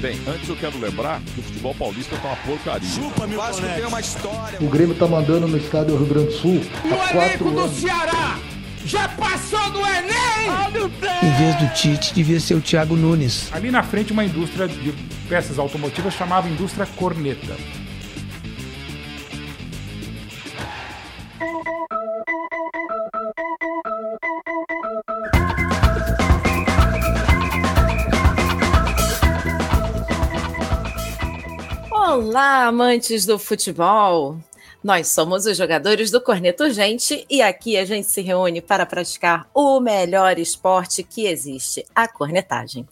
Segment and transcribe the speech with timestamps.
[0.00, 2.88] Bem, antes eu quero lembrar que o futebol paulista tá uma porcaria.
[2.88, 4.58] Chupa, meu Vasco tem uma história.
[4.58, 6.62] O Grêmio tá mandando no estádio Rio Grande do Sul.
[6.84, 8.38] O elenco do Ceará
[8.86, 10.90] já passou do Enem!
[11.22, 13.52] Em vez do Tite, devia ser o Thiago Nunes.
[13.52, 14.94] Ali na frente, uma indústria de
[15.28, 17.54] peças automotivas chamava Indústria Corneta.
[32.70, 34.38] Amantes do futebol!
[34.82, 39.50] Nós somos os jogadores do Corneto Urgente e aqui a gente se reúne para praticar
[39.52, 42.86] o melhor esporte que existe, a cornetagem.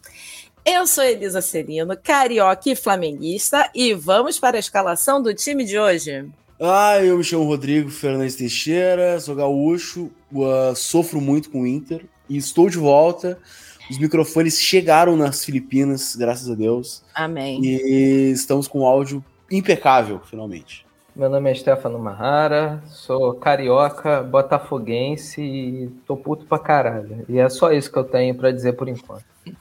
[0.65, 5.79] Eu sou Elisa Serino, carioca e flamenguista, e vamos para a escalação do time de
[5.79, 6.29] hoje.
[6.59, 12.05] Ah, eu me chamo Rodrigo Fernandes Teixeira, sou gaúcho, uh, sofro muito com o Inter
[12.27, 13.39] e estou de volta.
[13.89, 17.01] Os microfones chegaram nas Filipinas, graças a Deus.
[17.15, 17.61] Amém.
[17.63, 20.85] E estamos com áudio impecável, finalmente.
[21.15, 27.25] Meu nome é Stefano Mahara, sou carioca, botafoguense e tô puto pra caralho.
[27.27, 29.25] E é só isso que eu tenho para dizer por enquanto.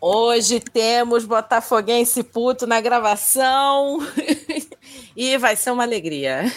[0.00, 3.98] Hoje temos botafoguense puto na gravação
[5.16, 6.42] e vai ser uma alegria.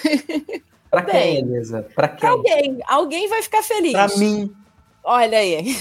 [0.92, 1.88] Pra quem, Elisa?
[1.94, 2.30] Pra quem?
[2.30, 3.92] Alguém, alguém vai ficar feliz.
[3.92, 4.56] Pra mim.
[5.04, 5.76] Olha aí.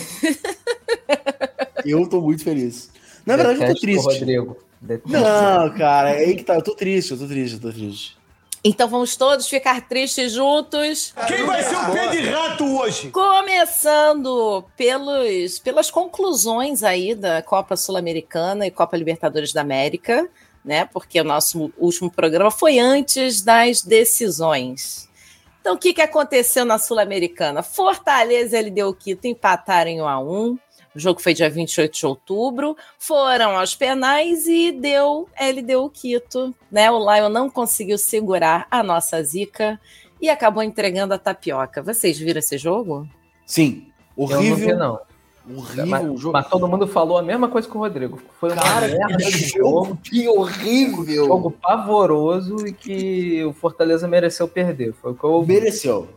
[1.84, 2.90] Eu tô muito feliz.
[3.24, 4.04] Na verdade, eu tô triste.
[4.04, 4.56] Rodrigo.
[5.06, 6.54] Não, cara, é aí que tá.
[6.54, 8.16] Eu tô triste, eu tô triste, eu tô triste.
[8.66, 11.12] Então vamos todos ficar tristes juntos.
[11.26, 13.10] Quem vai ser o pé de rato hoje?
[13.10, 20.26] Começando pelos, pelas conclusões aí da Copa Sul-Americana e Copa Libertadores da América,
[20.64, 20.86] né?
[20.86, 25.10] Porque o nosso último programa foi antes das decisões.
[25.60, 27.62] Então, o que, que aconteceu na Sul-Americana?
[27.62, 30.58] Fortaleza e LDU Quito empataram em 1 a 1
[30.94, 36.90] o jogo foi dia 28 de outubro, foram aos penais e deu LDU Quito, né?
[36.90, 39.80] O Lion não conseguiu segurar a nossa zica
[40.20, 41.82] e acabou entregando a tapioca.
[41.82, 43.08] Vocês viram esse jogo?
[43.44, 43.88] Sim.
[44.16, 44.44] Horrível.
[44.44, 45.14] Eu não vi, não.
[45.58, 46.32] Horrível mas, o jogo.
[46.32, 48.22] Mas todo mundo falou a mesma coisa que o Rodrigo.
[48.40, 49.98] Foi uma Cara, merda de jogo.
[50.02, 51.24] Que horrível.
[51.24, 54.94] Um jogo pavoroso e que o Fortaleza mereceu perder.
[54.94, 56.08] Foi o que eu Mereceu.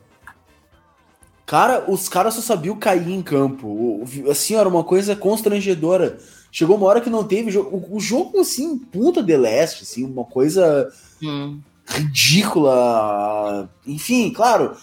[1.48, 4.04] Cara, os caras só sabiam cair em campo.
[4.30, 6.18] Assim, era uma coisa constrangedora.
[6.52, 7.88] Chegou uma hora que não teve jogo.
[7.90, 10.92] O jogo, assim, punta de leste, assim, uma coisa
[11.24, 11.62] hum.
[11.88, 13.70] ridícula.
[13.86, 14.76] Enfim, claro,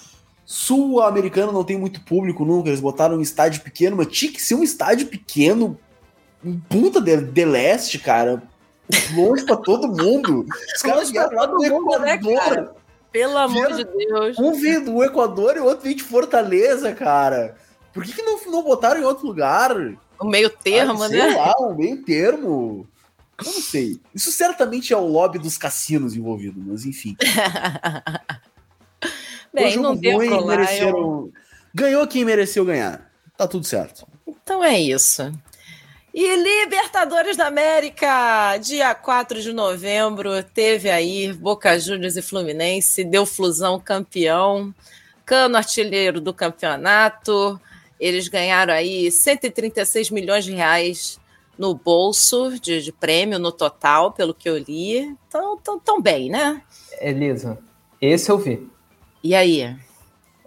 [0.47, 2.71] sul-americano não tem muito público nunca.
[2.71, 5.79] Eles botaram um estádio pequeno, mas tinha que ser um estádio pequeno,
[6.43, 8.43] em punta de, de leste, cara.
[9.15, 10.47] Longe pra todo mundo.
[10.75, 12.01] Os caras vieram lá do Equador.
[12.01, 12.75] Né, cara?
[13.15, 14.37] Pelo amor de Deus.
[14.41, 17.55] Um veio do Equador e o outro veio de Fortaleza, cara.
[17.93, 19.71] Por que, que não, não botaram em outro lugar?
[20.19, 21.21] O meio termo, ah, né?
[21.21, 22.89] Sei lá, um meio termo.
[23.39, 24.01] Eu não sei.
[24.13, 27.17] Isso certamente é o lobby dos cassinos envolvido, mas enfim.
[29.55, 30.99] Bem, não deu pro mereceram...
[30.99, 31.29] Lion.
[31.73, 33.13] Ganhou quem mereceu ganhar.
[33.37, 34.09] Tá tudo certo.
[34.27, 35.33] Então é isso.
[36.17, 43.27] E Libertadores da América, dia 4 de novembro, teve aí Boca Juniors e Fluminense, deu
[43.27, 44.73] Flusão campeão,
[45.27, 47.61] Cano artilheiro do campeonato,
[47.99, 51.19] eles ganharam aí 136 milhões de reais
[51.59, 55.17] no bolso de, de prêmio no total, pelo que eu li.
[55.27, 56.63] Então, tão, tão bem, né?
[57.01, 57.59] Elisa,
[58.01, 58.71] esse eu vi.
[59.21, 59.77] E aí?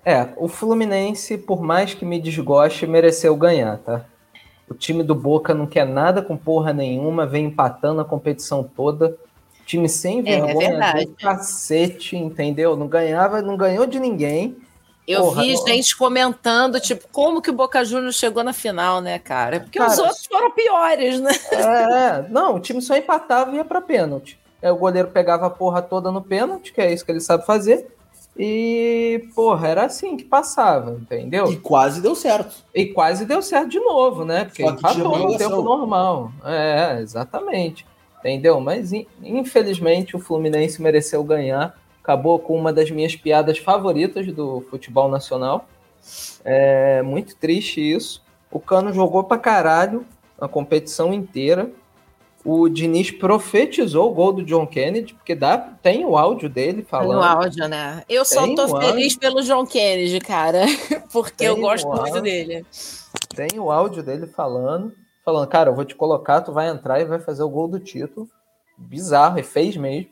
[0.06, 4.06] É, o Fluminense, por mais que me desgoste, mereceu ganhar, tá?
[4.70, 9.16] O time do Boca não quer nada com porra nenhuma, vem empatando a competição toda.
[9.66, 12.76] Time sem vergonha é do cacete, entendeu?
[12.76, 14.58] Não ganhava, não ganhou de ninguém.
[15.08, 19.00] Eu Porra, vi não- gente comentando, tipo, como que o Boca Juniors chegou na final,
[19.00, 19.62] né, cara?
[19.62, 21.32] Porque os Cara, outros foram piores, né?
[21.52, 24.38] É, não, o time só empatava e ia pra pênalti.
[24.62, 27.46] Aí o goleiro pegava a porra toda no pênalti, que é isso que ele sabe
[27.46, 27.88] fazer.
[28.40, 31.52] E, porra, era assim que passava, entendeu?
[31.52, 32.64] E quase deu certo.
[32.74, 34.46] E quase deu certo de novo, né?
[34.46, 36.32] Porque empatou no tempo normal.
[36.46, 37.86] É, exatamente.
[38.20, 38.60] Entendeu?
[38.60, 41.76] Mas in- infelizmente o Fluminense mereceu ganhar.
[42.04, 45.68] Acabou com uma das minhas piadas favoritas do futebol nacional.
[46.46, 48.24] É muito triste isso.
[48.52, 50.06] O Cano jogou pra caralho
[50.40, 51.70] a competição inteira.
[52.50, 57.18] O Diniz profetizou o gol do John Kennedy, porque dá, tem o áudio dele falando.
[57.18, 58.04] No áudio, né?
[58.08, 60.62] Eu só Tem tô feliz pelo John Kennedy, cara.
[61.12, 62.22] Porque Tem eu gosto muito áudio.
[62.22, 62.66] dele.
[63.36, 64.94] Tem o áudio dele falando,
[65.26, 67.80] falando, cara, eu vou te colocar, tu vai entrar e vai fazer o gol do
[67.82, 68.30] título.
[68.78, 70.10] Bizarro, e fez mesmo.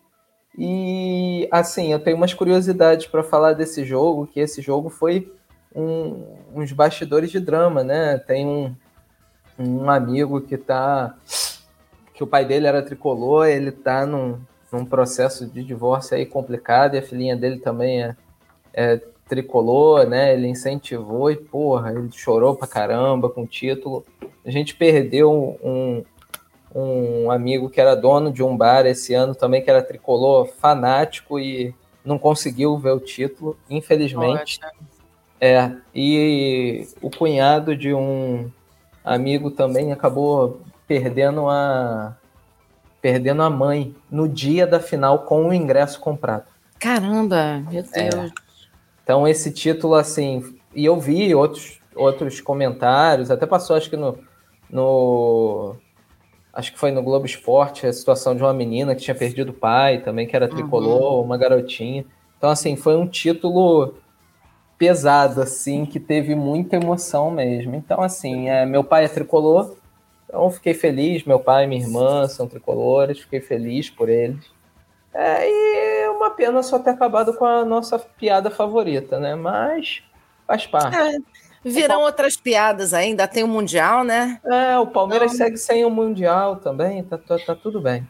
[0.57, 5.31] E assim, eu tenho umas curiosidades para falar desse jogo, que esse jogo foi
[5.73, 8.17] um- uns bastidores de drama, né?
[8.17, 8.75] Tem um,
[9.57, 11.15] um amigo que tá
[12.15, 14.39] que o pai dele era tricolor, ele tá num,
[14.71, 18.15] num processo de divórcio aí complicado, e a filhinha dele também é,
[18.73, 20.33] é tricolor, né?
[20.33, 24.05] Ele incentivou e, porra, ele chorou pra caramba com o título.
[24.45, 26.03] A gente perdeu um,
[26.73, 31.37] um amigo que era dono de um bar esse ano também, que era tricolor fanático
[31.37, 31.73] e
[32.03, 34.59] não conseguiu ver o título, infelizmente.
[35.41, 38.49] É, e o cunhado de um
[39.03, 42.15] amigo também acabou perdendo a
[43.01, 46.45] perdendo a mãe no dia da final com o ingresso comprado.
[46.79, 48.09] Caramba, meu É.
[48.09, 48.31] Deus.
[49.03, 54.17] Então esse título assim, e eu vi outros outros comentários, até passou acho que no,
[54.69, 55.75] no
[56.53, 59.53] acho que foi no Globo Esporte a situação de uma menina que tinha perdido o
[59.53, 62.05] pai também que era tricolor, uma garotinha.
[62.37, 63.93] Então assim, foi um título
[64.77, 67.75] pesado assim, que teve muita emoção mesmo.
[67.75, 69.75] Então assim, é, meu pai é tricolor,
[70.35, 74.43] então fiquei feliz, meu pai e minha irmã são tricolores, fiquei feliz por eles.
[75.13, 79.33] É, e é uma pena só ter acabado com a nossa piada favorita, né?
[79.33, 80.03] Mas
[80.45, 80.93] faz parte.
[80.97, 81.17] É,
[81.63, 84.41] virão outras piadas ainda, tem o Mundial, né?
[84.43, 88.05] É, o Palmeiras segue sem o Mundial também, tá, tá, tá tudo bem.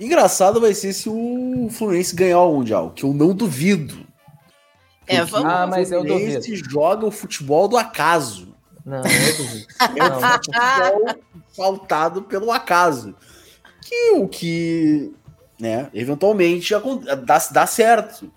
[0.00, 4.06] Engraçado vai ser se o Fluminense ganhar o Mundial, que eu não duvido.
[5.06, 6.70] É, vamos- Ah, mas eu o Fluminense duvido.
[6.70, 8.54] joga o futebol do acaso.
[8.84, 9.66] Não, eu duvido.
[9.96, 11.14] É um Não, futebol
[11.56, 13.14] pautado pelo acaso.
[13.80, 15.12] Que o que,
[15.58, 16.72] né, eventualmente
[17.24, 18.30] dá, dá certo.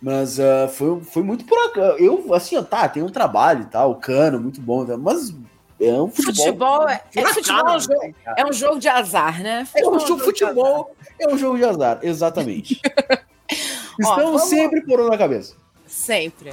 [0.00, 1.96] Mas ah, foi, foi muito por acaso.
[1.98, 5.32] Eu, assim, ó, tá, tem um trabalho e tal, o cano, muito bom, tá, mas
[5.80, 6.44] é um futebol.
[6.44, 8.40] Futebol é, é, futebol é um jogo, né, cara?
[8.40, 9.66] é um jogo de azar, né?
[9.74, 12.80] É um Futebol jogo, de futebol é um jogo de azar, exatamente.
[13.98, 15.54] Estamos vamos- sempre por na cabeça.
[15.86, 16.50] Sempre.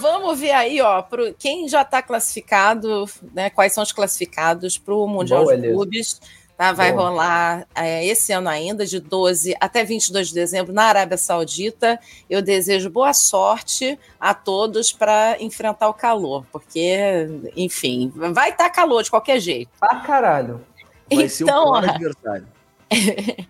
[0.00, 3.04] Vamos ver aí, ó, pro, quem já está classificado,
[3.34, 3.50] né?
[3.50, 5.68] Quais são os classificados para o Mundial Boa, de.
[5.70, 6.20] Clubes.
[6.58, 7.10] Tá, vai Boa.
[7.10, 12.00] rolar é, esse ano ainda, de 12 até 22 de dezembro, na Arábia Saudita.
[12.28, 19.04] Eu desejo boa sorte a todos para enfrentar o calor, porque, enfim, vai estar calor
[19.04, 19.70] de qualquer jeito.
[19.78, 20.60] Pra caralho.
[21.08, 22.48] Vai Então, adversário.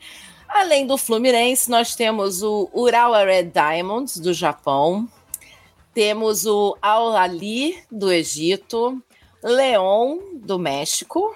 [0.47, 5.09] Além do Fluminense, nós temos o Urawa Red Diamonds, do Japão.
[5.99, 9.03] Temos o Al Ali, do Egito.
[9.43, 11.35] Leon, do México.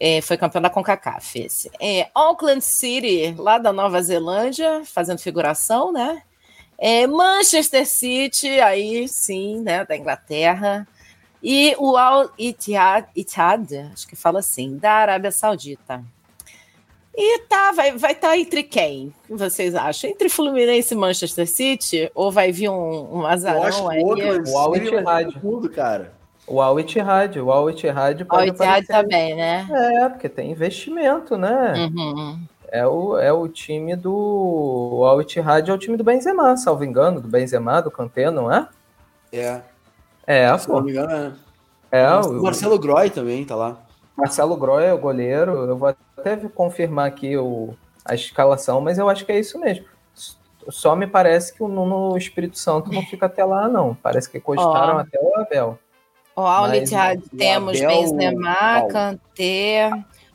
[0.00, 1.70] É, foi campeão da CONCACAF esse.
[1.80, 6.20] É, Auckland City, lá da Nova Zelândia, fazendo figuração, né?
[6.76, 10.84] É, Manchester City, aí sim, né, da Inglaterra.
[11.40, 16.04] E o Al Ittihad, Ittihad, acho que fala assim, da Arábia Saudita.
[17.14, 19.12] E tá, vai vai estar entre quem?
[19.28, 20.08] O que vocês acham?
[20.08, 22.10] Entre Fluminense e Manchester City?
[22.14, 24.02] Ou vai vir um, um Eu azarão acho aí?
[24.02, 25.32] o Al Ittihad.
[25.32, 26.12] ser tudo, cara.
[26.46, 29.66] O Al Ittihad, o Al Ittihad pode Ittihad também, né?
[29.70, 31.74] É, porque tem investimento, né?
[31.76, 32.40] Uhum.
[32.68, 34.12] É, o, é o time do.
[34.94, 38.50] O Al Ittihad é o time do Benzema, salvo engano, do Benzema, do Kanté, não
[38.50, 38.66] é?
[39.30, 39.60] É.
[40.26, 40.80] É, Se não pô.
[40.82, 41.36] me engano,
[41.90, 42.02] é.
[42.02, 43.76] É, o o Marcelo Groy também tá lá.
[44.22, 45.52] Marcelo Groy é o goleiro.
[45.66, 47.74] Eu vou até confirmar aqui o,
[48.04, 49.84] a escalação, mas eu acho que é isso mesmo.
[50.68, 53.96] Só me parece que o Nuno Espírito Santo não fica até lá, não.
[53.96, 54.98] Parece que cogitaram Ó.
[55.00, 55.78] até o Abel.
[56.36, 56.88] Ó, Al Mas
[57.36, 58.86] temos Abel, Benzema.
[58.88, 59.90] Kanté,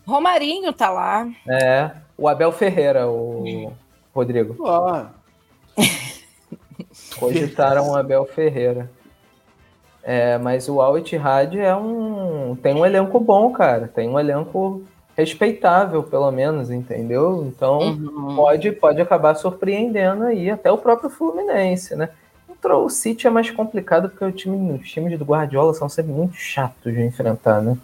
[0.05, 1.25] Romarinho tá lá.
[1.47, 3.71] É, o Abel Ferreira, o
[4.13, 4.57] Rodrigo.
[4.59, 5.05] Ó,
[7.17, 8.91] Cogitaram o Abel Ferreira.
[10.09, 13.89] É, mas o Al Ittihad é um tem um elenco bom, cara.
[13.93, 14.81] Tem um elenco
[15.17, 17.45] respeitável, pelo menos, entendeu?
[17.45, 18.35] Então Uhum.
[18.37, 22.07] pode pode acabar surpreendendo aí até o próprio Fluminense, né?
[22.47, 26.13] Contra o City é mais complicado porque o time, os times do Guardiola são sempre
[26.13, 27.77] muito chatos de enfrentar, né?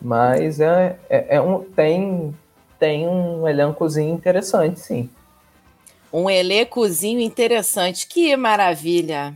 [0.00, 2.34] Mas é, é, é um tem
[2.78, 5.10] tem um elencozinho interessante, sim.
[6.10, 8.06] Um elencozinho interessante.
[8.06, 9.34] Que maravilha!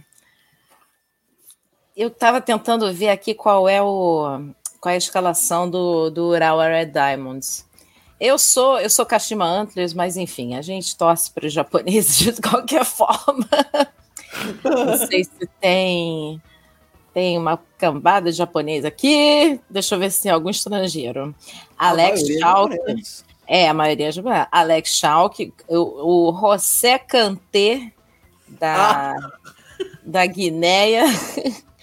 [1.97, 6.67] Eu estava tentando ver aqui qual é o qual é a escalação do, do Urawa
[6.67, 7.65] Red Diamonds.
[8.21, 12.43] Eu sou eu sou Kashima Antlers, mas enfim, a gente torce para os japoneses de
[12.43, 13.49] qualquer forma.
[14.65, 16.43] Não sei se tem
[17.13, 19.61] tem uma cambada de japonês aqui.
[19.71, 21.33] Deixa eu ver se tem algum estrangeiro.
[21.79, 23.25] Alex é japonês.
[23.47, 24.49] É, a maioria é japonesa.
[24.51, 27.93] Alex Schalke, o, o José Kanté
[28.49, 29.15] da,
[30.05, 31.05] da Guinéia.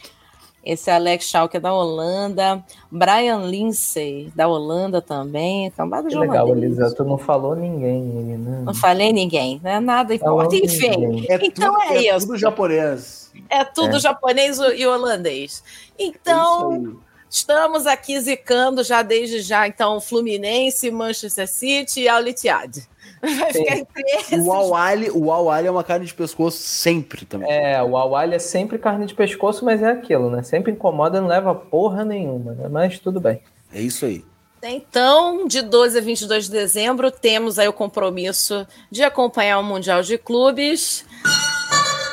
[0.63, 2.63] Esse Alex Schalke é da Holanda.
[2.91, 5.71] Brian Lindsay, da Holanda também.
[5.71, 6.47] Cambada de Que legal.
[6.49, 6.93] Elisa.
[6.95, 8.01] Tu não falou ninguém
[8.37, 8.61] né?
[8.63, 9.79] Não falei ninguém, né?
[9.79, 10.55] Nada importa.
[10.55, 11.25] Enfim.
[11.27, 12.27] É Então tudo, é isso.
[12.27, 13.31] tudo japonês.
[13.49, 13.99] é tudo É.
[13.99, 15.63] japonês e holandês.
[15.97, 16.95] É Então,
[17.31, 22.85] Estamos aqui zicando já desde já, então, Fluminense, Manchester City e Al Ittihad.
[23.21, 24.45] Vai ficar entre esses.
[24.45, 27.50] O Awali, o Awali é uma carne de pescoço sempre também.
[27.50, 30.43] É, o Awali é sempre carne de pescoço, mas é aquilo, né?
[30.43, 32.67] Sempre incomoda, não leva porra nenhuma, né?
[32.67, 33.41] Mas tudo bem.
[33.73, 34.25] É isso aí.
[34.61, 40.01] Então, de 12 a 22 de dezembro, temos aí o compromisso de acompanhar o Mundial
[40.01, 41.05] de Clubes.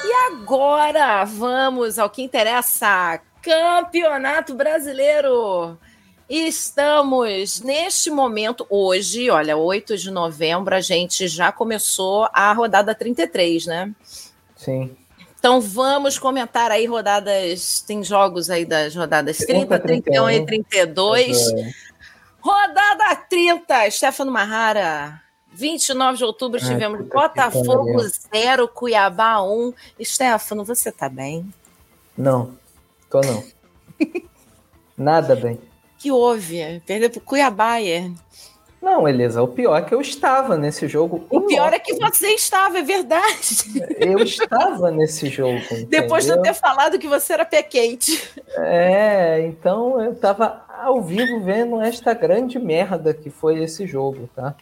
[0.05, 3.21] E agora, vamos ao que interessa.
[3.43, 5.79] Campeonato Brasileiro.
[6.29, 13.67] Estamos neste momento, hoje, olha, 8 de novembro, a gente já começou a rodada 33,
[13.67, 13.95] né?
[14.55, 14.95] Sim.
[15.39, 21.53] Então vamos comentar aí rodadas, tem jogos aí das rodadas 30, 31 e 32.
[21.53, 21.73] É.
[22.41, 25.23] Rodada 30, Stefano Marrara.
[25.51, 28.11] 29 de outubro Ai, tivemos Botafogo pariu.
[28.35, 29.73] 0, Cuiabá 1.
[30.03, 31.53] Stefano, você tá bem?
[32.17, 32.59] Não,
[33.11, 33.45] tô não.
[34.97, 35.61] Nada bem.
[35.99, 36.83] que houve?
[36.87, 38.11] Perdeu pro Cuiabá, é.
[38.81, 41.27] Não, Elisa, o pior é que eu estava nesse jogo.
[41.29, 43.85] O pior é que você estava, é verdade.
[43.99, 45.59] Eu estava nesse jogo.
[45.91, 48.31] Depois de eu ter falado que você era pé quente.
[48.57, 54.55] É, então eu tava ao vivo vendo esta grande merda que foi esse jogo, tá?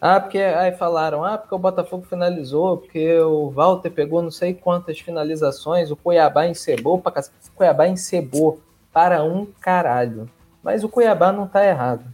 [0.00, 4.54] Ah, porque aí falaram, ah, porque o Botafogo finalizou, porque o Walter pegou não sei
[4.54, 7.36] quantas finalizações, o Cuiabá encebou pra cacete.
[7.48, 8.60] O Cuiabá encebou
[8.92, 10.28] para um caralho.
[10.62, 12.04] Mas o Cuiabá não tá errado.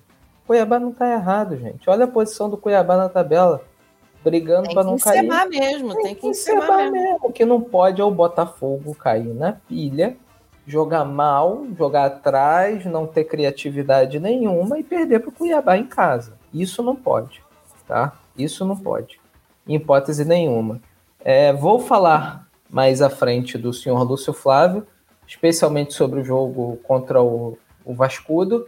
[0.44, 1.88] O Cuiabá não tá errado, gente.
[1.88, 3.62] Olha a posição do Cuiabá na tabela,
[4.22, 5.18] brigando Tem para que não cair.
[5.18, 6.92] encebar mesmo, tem que encebar mesmo.
[6.92, 7.18] mesmo.
[7.22, 10.16] O que não pode é o Botafogo cair na pilha,
[10.66, 16.32] jogar mal, jogar atrás, não ter criatividade nenhuma e perder para o Cuiabá em casa.
[16.52, 17.42] Isso não pode,
[17.86, 18.18] tá?
[18.36, 19.20] Isso não pode,
[19.66, 20.80] em hipótese nenhuma.
[21.20, 24.86] É, vou falar mais à frente do senhor Lúcio Flávio,
[25.26, 28.66] especialmente sobre o jogo contra o, o Vascudo,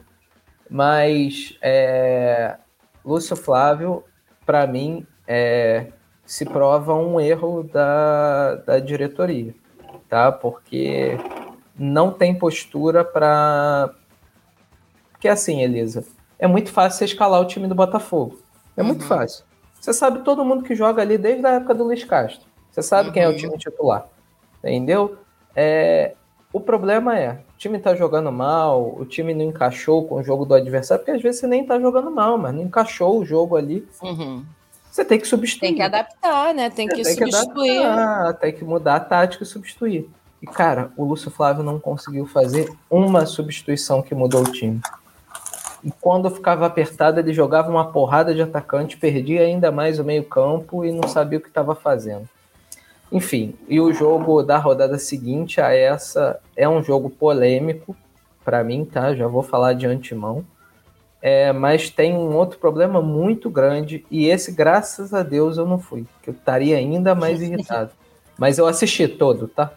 [0.68, 2.56] mas é,
[3.04, 4.04] Lúcio Flávio,
[4.44, 5.88] para mim, é,
[6.24, 9.54] se prova um erro da, da diretoria,
[10.08, 10.32] tá?
[10.32, 11.18] Porque
[11.78, 13.94] não tem postura para.
[15.12, 16.04] Porque assim, Elisa,
[16.38, 18.38] é muito fácil escalar o time do Botafogo.
[18.76, 19.44] É muito fácil.
[19.80, 22.46] Você sabe todo mundo que joga ali desde a época do Luiz Castro.
[22.70, 24.06] Você sabe quem é o time titular.
[24.58, 25.16] Entendeu?
[25.54, 26.14] É,
[26.52, 30.44] o problema é, o time tá jogando mal, o time não encaixou com o jogo
[30.44, 33.56] do adversário, porque às vezes você nem tá jogando mal, mas não encaixou o jogo
[33.56, 33.86] ali.
[34.02, 34.44] Uhum.
[34.90, 35.68] Você tem que substituir.
[35.68, 36.70] Tem que adaptar, né?
[36.70, 37.84] Tem que Tem que substituir.
[37.84, 40.08] adaptar, tem que mudar a tática e substituir.
[40.40, 44.80] E, cara, o Lúcio Flávio não conseguiu fazer uma substituição que mudou o time.
[45.86, 50.84] E quando ficava apertado, ele jogava uma porrada de atacante, perdia ainda mais o meio-campo
[50.84, 52.28] e não sabia o que estava fazendo.
[53.12, 57.94] Enfim, e o jogo da rodada seguinte a essa é um jogo polêmico
[58.44, 59.14] para mim, tá?
[59.14, 60.44] Já vou falar de antemão.
[61.22, 65.78] É, mas tem um outro problema muito grande e esse, graças a Deus, eu não
[65.78, 67.92] fui, que eu estaria ainda mais irritado.
[68.36, 69.72] Mas eu assisti todo, tá?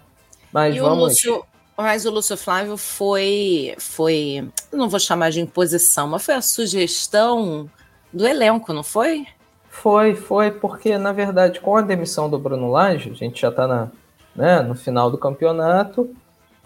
[0.51, 1.09] Mas E o vamos.
[1.09, 1.43] Lúcio,
[1.81, 7.69] mas o Lúcio Flávio foi, foi, não vou chamar de imposição, mas foi a sugestão
[8.11, 9.25] do elenco, não foi?
[9.69, 13.67] Foi, foi, porque na verdade, com a demissão do Bruno Lage, a gente já tá
[13.67, 13.91] na,
[14.35, 16.13] né, no final do campeonato,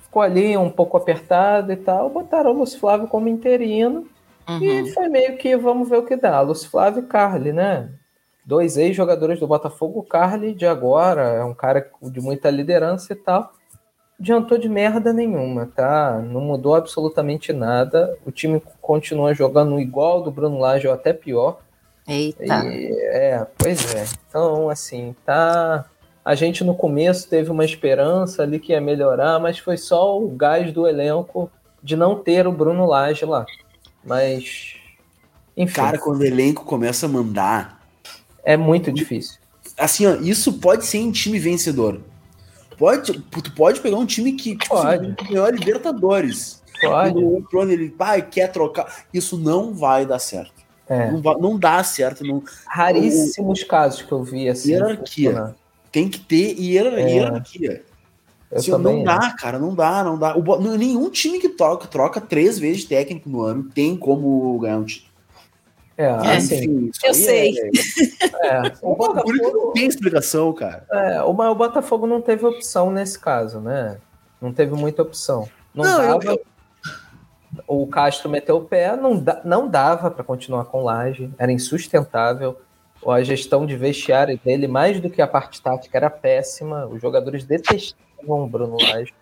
[0.02, 4.08] ficou ali um pouco apertado e tal, botaram o Lúcio Flávio como interino
[4.48, 4.62] Uhum.
[4.62, 6.42] e foi meio que vamos ver o que dá.
[6.42, 7.90] Lúcio Flávio e Carly, né?
[8.46, 13.16] Dois ex-jogadores do Botafogo, o Carly de agora, é um cara de muita liderança e
[13.16, 13.54] tal.
[14.24, 16.18] Adiantou de merda nenhuma, tá?
[16.26, 18.18] Não mudou absolutamente nada.
[18.26, 21.60] O time continua jogando igual do Bruno Lage ou até pior.
[22.08, 22.64] Eita.
[22.64, 24.06] E, é, pois é.
[24.30, 25.84] Então, assim, tá.
[26.24, 30.30] A gente no começo teve uma esperança ali que ia melhorar, mas foi só o
[30.30, 31.52] gás do elenco
[31.84, 33.46] de não ter o Bruno Lage lá.
[34.06, 34.76] Mas.
[35.58, 37.86] Enfim, Cara, quando o elenco começa a mandar,
[38.42, 39.38] é muito difícil.
[39.78, 42.00] assim, ó, isso pode ser em time vencedor.
[42.78, 45.06] Pode, tu pode pegar um time que tipo, Pode.
[45.06, 46.62] assim, ganhou a Libertadores.
[46.82, 47.18] Pode.
[47.18, 49.06] O plano ele pai, quer trocar.
[49.14, 50.64] Isso não vai dar certo.
[50.88, 51.10] É.
[51.12, 52.26] Não, vai- não dá certo.
[52.26, 54.72] Não, Raríssimos casos que eu vi assim.
[54.72, 55.56] Hierarquia.
[55.92, 57.10] tem que ter hier- É.
[57.10, 57.84] hierarquia.
[58.52, 59.22] Eu também não acho.
[59.30, 60.36] dá, cara, não dá, não dá.
[60.38, 64.78] O nenhum time que troca, troca três vezes de técnico no ano tem como ganhar
[64.80, 65.13] um título.
[65.96, 67.54] É, assim, Enfim, isso eu sei.
[68.42, 70.86] É, é, o o bagulho que não Botafogo, tem explicação, cara.
[70.92, 73.98] é, o, o Botafogo não teve opção nesse caso, né?
[74.42, 75.48] Não teve muita opção.
[75.74, 76.40] Não, Não, eu- dava.
[77.68, 82.60] O Castro meteu o pé, não, da- não dava para continuar com Laje, era insustentável.
[83.08, 86.88] A gestão de vestiário dele, mais do que a parte tática, era péssima.
[86.88, 89.14] Os jogadores detestavam o Bruno Laje.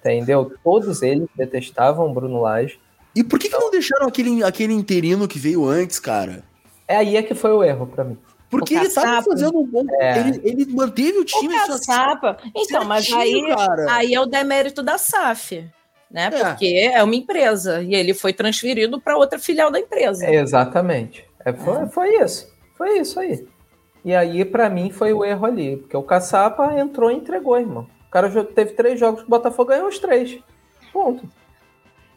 [0.00, 0.52] Entendeu?
[0.62, 2.78] Todos eles detestavam o Bruno Lage.
[3.16, 6.44] E por que, que não deixaram aquele, aquele interino que veio antes, cara?
[6.86, 8.18] É aí é que foi o erro para mim.
[8.50, 9.30] Porque O ele tava Caçapa.
[9.30, 9.84] fazendo um bom.
[10.00, 10.18] É.
[10.20, 11.56] Ele, ele manteve o time.
[11.56, 12.36] O caçapa.
[12.54, 13.86] Então, mas aí, cara.
[13.88, 15.68] aí é o demérito da SAF,
[16.10, 16.30] né?
[16.32, 16.44] É.
[16.44, 20.30] Porque é uma empresa e ele foi transferido para outra filial da empresa.
[20.30, 21.24] Exatamente.
[21.44, 22.54] É, foi, foi isso.
[22.76, 23.46] Foi isso aí.
[24.04, 25.78] E aí, pra mim, foi o erro ali.
[25.78, 27.86] Porque o Caçapa entrou e entregou, irmão.
[28.06, 30.38] O cara teve três jogos que o Botafogo ganhou os três.
[30.92, 31.28] Ponto.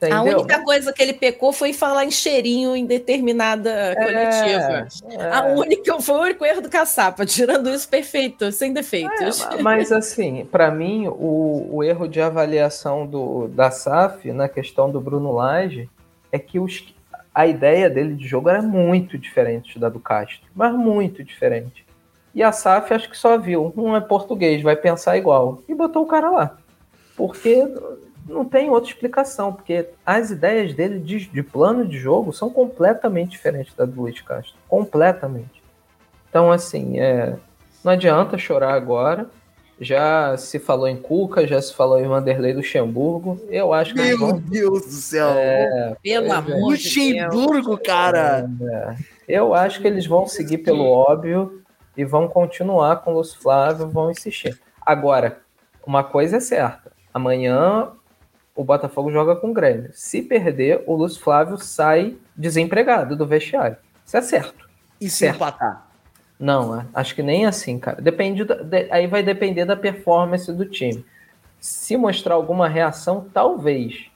[0.02, 0.40] A Entendeu?
[0.40, 4.88] única coisa que ele pecou foi falar em cheirinho em determinada coletiva.
[5.12, 5.30] é.
[5.32, 9.42] A única, foi o único erro do caçapa, tirando isso perfeito, sem defeitos.
[9.42, 14.90] É, mas assim, pra mim, o, o erro de avaliação do, da SAF na questão
[14.90, 15.90] do Bruno Lage
[16.32, 16.94] é que os,
[17.34, 21.86] a ideia dele de jogo era muito diferente da do Castro, mas muito diferente.
[22.34, 26.04] E a SAF acho que só viu, um é português, vai pensar igual, e botou
[26.04, 26.58] o cara lá.
[27.16, 27.68] Porque
[28.30, 33.32] não tem outra explicação, porque as ideias dele de, de plano de jogo são completamente
[33.32, 34.56] diferentes da do Luiz Castro.
[34.68, 35.62] Completamente.
[36.30, 37.36] Então, assim, é,
[37.84, 39.28] não adianta chorar agora.
[39.82, 43.40] Já se falou em Cuca, já se falou em Vanderlei Luxemburgo.
[43.50, 44.38] Eu acho que eles Meu vão.
[44.38, 45.30] Deus do céu.
[46.04, 46.32] Pelo é.
[46.32, 47.34] amor de Deus.
[47.34, 48.50] Luxemburgo, cara.
[48.62, 48.96] É,
[49.28, 51.64] eu acho que eles vão seguir pelo óbvio
[51.96, 54.60] e vão continuar com o Lúcio Flávio, vão insistir.
[54.86, 55.40] Agora,
[55.86, 57.90] uma coisa é certa: amanhã
[58.60, 59.90] o Botafogo joga com o Grêmio.
[59.94, 63.78] Se perder, o Lúcio Flávio sai desempregado do vestiário.
[64.06, 64.68] Isso é certo.
[65.00, 65.36] E se Certo.
[65.38, 65.88] empatar?
[66.38, 68.02] Não, é, acho que nem assim, cara.
[68.02, 71.06] Depende da- de- aí vai depender da performance do time.
[71.60, 74.08] Se mostrar alguma reação, talvez.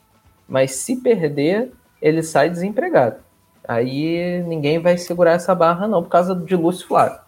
[0.47, 1.71] Mas se perder,
[2.01, 3.17] ele sai desempregado.
[3.65, 7.19] Aí ninguém vai segurar essa barra, não, por causa de Lúcio Flávio.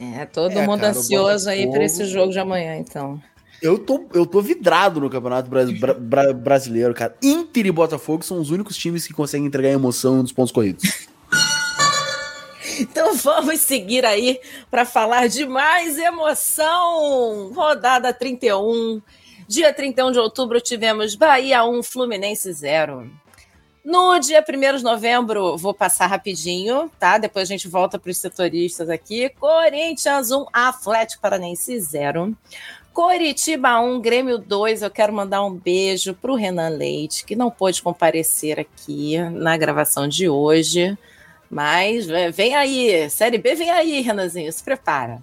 [0.00, 3.20] É, todo É, mundo cara, ansioso aí para esse jogo de amanhã, então.
[3.62, 7.16] Eu tô, eu tô vidrado no Campeonato Bra- Bra- Bra- Brasileiro, cara.
[7.22, 10.82] Inter e Botafogo são os únicos times que conseguem entregar emoção nos pontos corridos.
[12.78, 14.38] Então vamos seguir aí
[14.70, 17.50] para falar de mais emoção.
[17.54, 19.00] Rodada 31.
[19.48, 23.10] Dia 31 de outubro tivemos Bahia 1, Fluminense 0.
[23.82, 27.16] No dia 1 de novembro, vou passar rapidinho, tá?
[27.16, 29.30] Depois a gente volta para os setoristas aqui.
[29.40, 32.36] Corinthians 1, Atlético Paranense 0.
[32.96, 34.80] Coritiba 1, Grêmio 2.
[34.80, 39.54] Eu quero mandar um beijo para o Renan Leite, que não pôde comparecer aqui na
[39.54, 40.96] gravação de hoje.
[41.50, 45.22] Mas é, vem aí, Série B vem aí, Renanzinho, se prepara.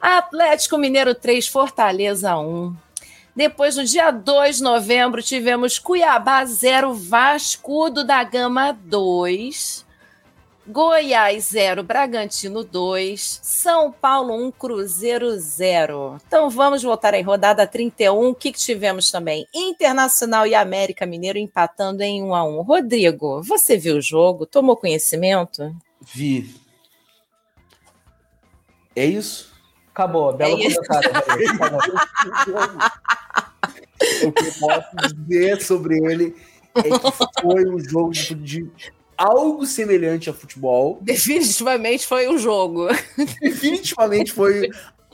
[0.00, 2.76] Atlético Mineiro 3, Fortaleza 1.
[3.34, 9.83] Depois, no dia 2 de novembro, tivemos Cuiabá 0, Vascudo da Gama 2.
[10.66, 13.40] Goiás 0, Bragantino 2.
[13.42, 16.18] São Paulo 1, Cruzeiro 0.
[16.26, 18.30] Então vamos voltar aí, rodada 31.
[18.30, 19.46] O que, que tivemos também?
[19.54, 24.46] Internacional e América Mineiro empatando em 1 a 1 Rodrigo, você viu o jogo?
[24.46, 25.74] Tomou conhecimento?
[26.14, 26.54] Vi.
[28.96, 29.52] É isso?
[29.92, 31.10] Acabou, belo É comentário.
[34.22, 34.96] O que eu posso
[35.26, 36.34] dizer sobre ele
[36.74, 38.70] é que foi um jogo de
[39.16, 40.98] algo semelhante a futebol.
[41.02, 42.88] Definitivamente foi um jogo.
[43.40, 44.68] Definitivamente foi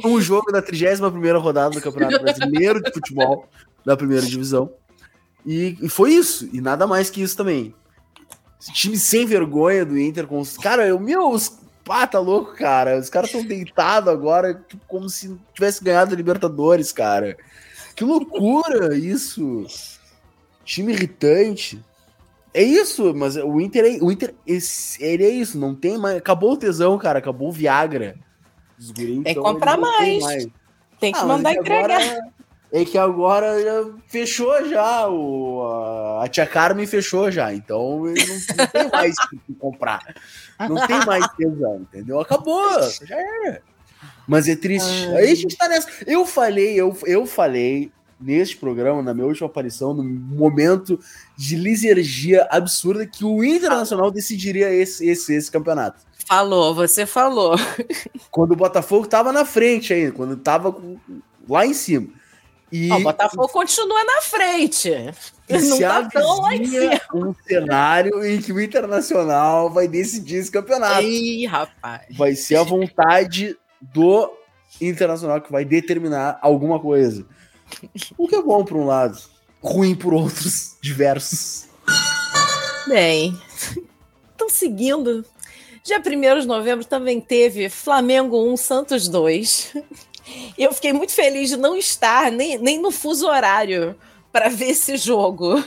[0.04, 3.48] um jogo da 31ª rodada do Campeonato Brasileiro de Futebol
[3.84, 4.70] da primeira divisão.
[5.44, 7.74] E, e foi isso, e nada mais que isso também.
[8.60, 10.56] Esse time sem vergonha do Inter com os.
[10.58, 11.58] Cara, eu, meu, os.
[11.82, 12.98] Pá, tá louco, cara.
[12.98, 17.38] Os caras estão deitados agora, tipo, como se tivesse ganhado a Libertadores, cara.
[17.96, 19.66] Que loucura isso.
[20.62, 21.82] Time irritante.
[22.52, 26.16] É isso, mas o Inter é, o Inter esse- ele é isso, não tem mais,
[26.16, 28.16] acabou o tesão, cara, acabou o Viagra.
[28.78, 30.46] Os guri, Tem que então, comprar têm mais.
[30.98, 32.00] Tem que Ah, mandar é que entregar.
[32.00, 32.30] agora-
[32.72, 38.56] é que agora já fechou já o a, a tia Carmen fechou já, então não,
[38.56, 40.14] não tem mais o que comprar.
[40.68, 42.20] Não tem mais tesão, entendeu?
[42.20, 42.70] Acabou,
[43.04, 43.62] já era.
[44.26, 45.06] Mas é triste.
[45.16, 45.88] Aí a gente tá nessa.
[46.06, 51.00] Eu falei, eu, eu falei neste programa, na minha última aparição, no momento
[51.40, 56.02] de lisergia absurda que o Internacional decidiria esse, esse, esse campeonato.
[56.26, 57.56] Falou, você falou.
[58.30, 60.76] Quando o Botafogo tava na frente ainda, quando tava
[61.48, 62.08] lá em cima.
[62.70, 64.90] E, o Botafogo continua na frente.
[65.48, 69.88] e Não se tá tão lá em avizinha um cenário em que o Internacional vai
[69.88, 71.00] decidir esse campeonato.
[71.00, 72.14] Ih, rapaz.
[72.18, 74.30] Vai ser a vontade do
[74.78, 77.26] Internacional que vai determinar alguma coisa.
[78.18, 79.18] O que é bom por um lado,
[79.60, 81.66] ruim por outros diversos.
[82.86, 83.38] Bem,
[84.34, 85.24] então seguindo.
[85.82, 89.74] Dia 1 de novembro também teve Flamengo 1, Santos 2.
[90.56, 93.96] Eu fiquei muito feliz de não estar nem, nem no fuso horário
[94.30, 95.62] para ver esse jogo.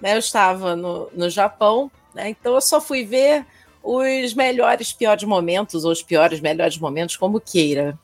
[0.00, 3.46] Né, eu estava no, no Japão, né, então eu só fui ver
[3.82, 7.96] os melhores, piores momentos, ou os piores, melhores momentos, como queira.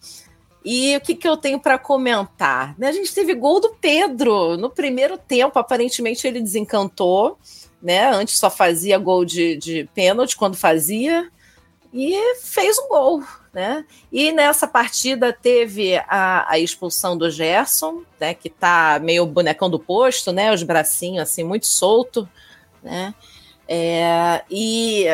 [0.65, 2.75] E o que, que eu tenho para comentar?
[2.79, 7.39] Né, a gente teve gol do Pedro no primeiro tempo, aparentemente ele desencantou,
[7.83, 8.11] né?
[8.11, 11.29] Antes só fazia gol de, de pênalti quando fazia,
[11.93, 13.23] e fez um gol.
[13.53, 13.85] Né?
[14.11, 19.79] E nessa partida teve a, a expulsão do Gerson, né, que tá meio bonecão do
[19.79, 22.27] posto, né, os bracinhos assim muito solto,
[22.83, 23.15] né?
[23.69, 25.05] É, e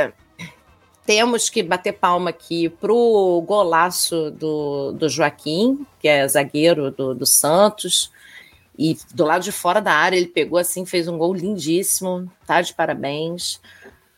[1.09, 7.25] temos que bater palma aqui pro golaço do, do Joaquim, que é zagueiro do, do
[7.25, 8.13] Santos,
[8.79, 12.61] e do lado de fora da área ele pegou assim, fez um gol lindíssimo, tá
[12.61, 13.55] de parabéns.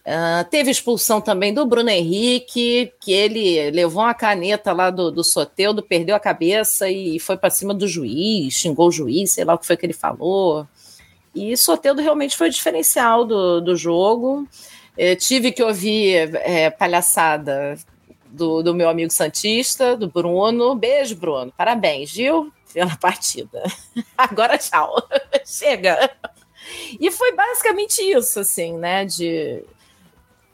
[0.05, 5.22] Uh, teve expulsão também do Bruno Henrique, que ele levou uma caneta lá do, do
[5.22, 9.55] Soteudo, perdeu a cabeça e foi para cima do juiz, xingou o juiz, sei lá
[9.55, 10.66] o que foi que ele falou.
[11.33, 14.48] E Soteudo realmente foi o diferencial do, do jogo.
[14.96, 17.76] Eu tive que ouvir é, palhaçada
[18.26, 20.74] do, do meu amigo Santista, do Bruno.
[20.74, 21.53] Beijo, Bruno.
[21.57, 22.53] Parabéns, viu?
[22.72, 23.62] Pela partida.
[24.16, 25.03] Agora tchau.
[25.44, 26.11] Chega.
[27.00, 29.05] E foi basicamente isso, assim, né?
[29.05, 29.64] De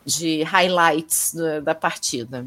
[0.06, 2.46] de highlights da, da partida.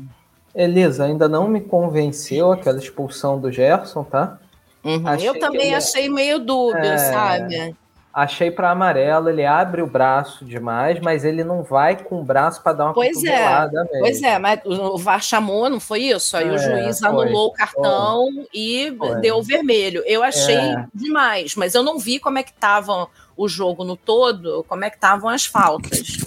[0.56, 4.40] Elisa, ainda não me convenceu aquela expulsão do Gerson, tá?
[4.82, 5.16] Uhum.
[5.16, 6.98] Eu também achei meio dúbio, é...
[6.98, 7.76] sabe?
[8.12, 12.62] Achei para amarelo, ele abre o braço demais, mas ele não vai com o braço
[12.64, 13.88] para dar uma pois é, mesmo.
[14.00, 16.36] Pois é, mas o VAR chamou, não foi isso?
[16.36, 18.48] Aí é, o juiz foi, anulou o cartão foi.
[18.52, 19.22] e foi.
[19.22, 20.02] deu o vermelho.
[20.08, 20.88] Eu achei é.
[20.94, 24.90] demais, mas eu não vi como é que estavam o jogo no todo, como é
[24.90, 26.18] que estavam as faltas.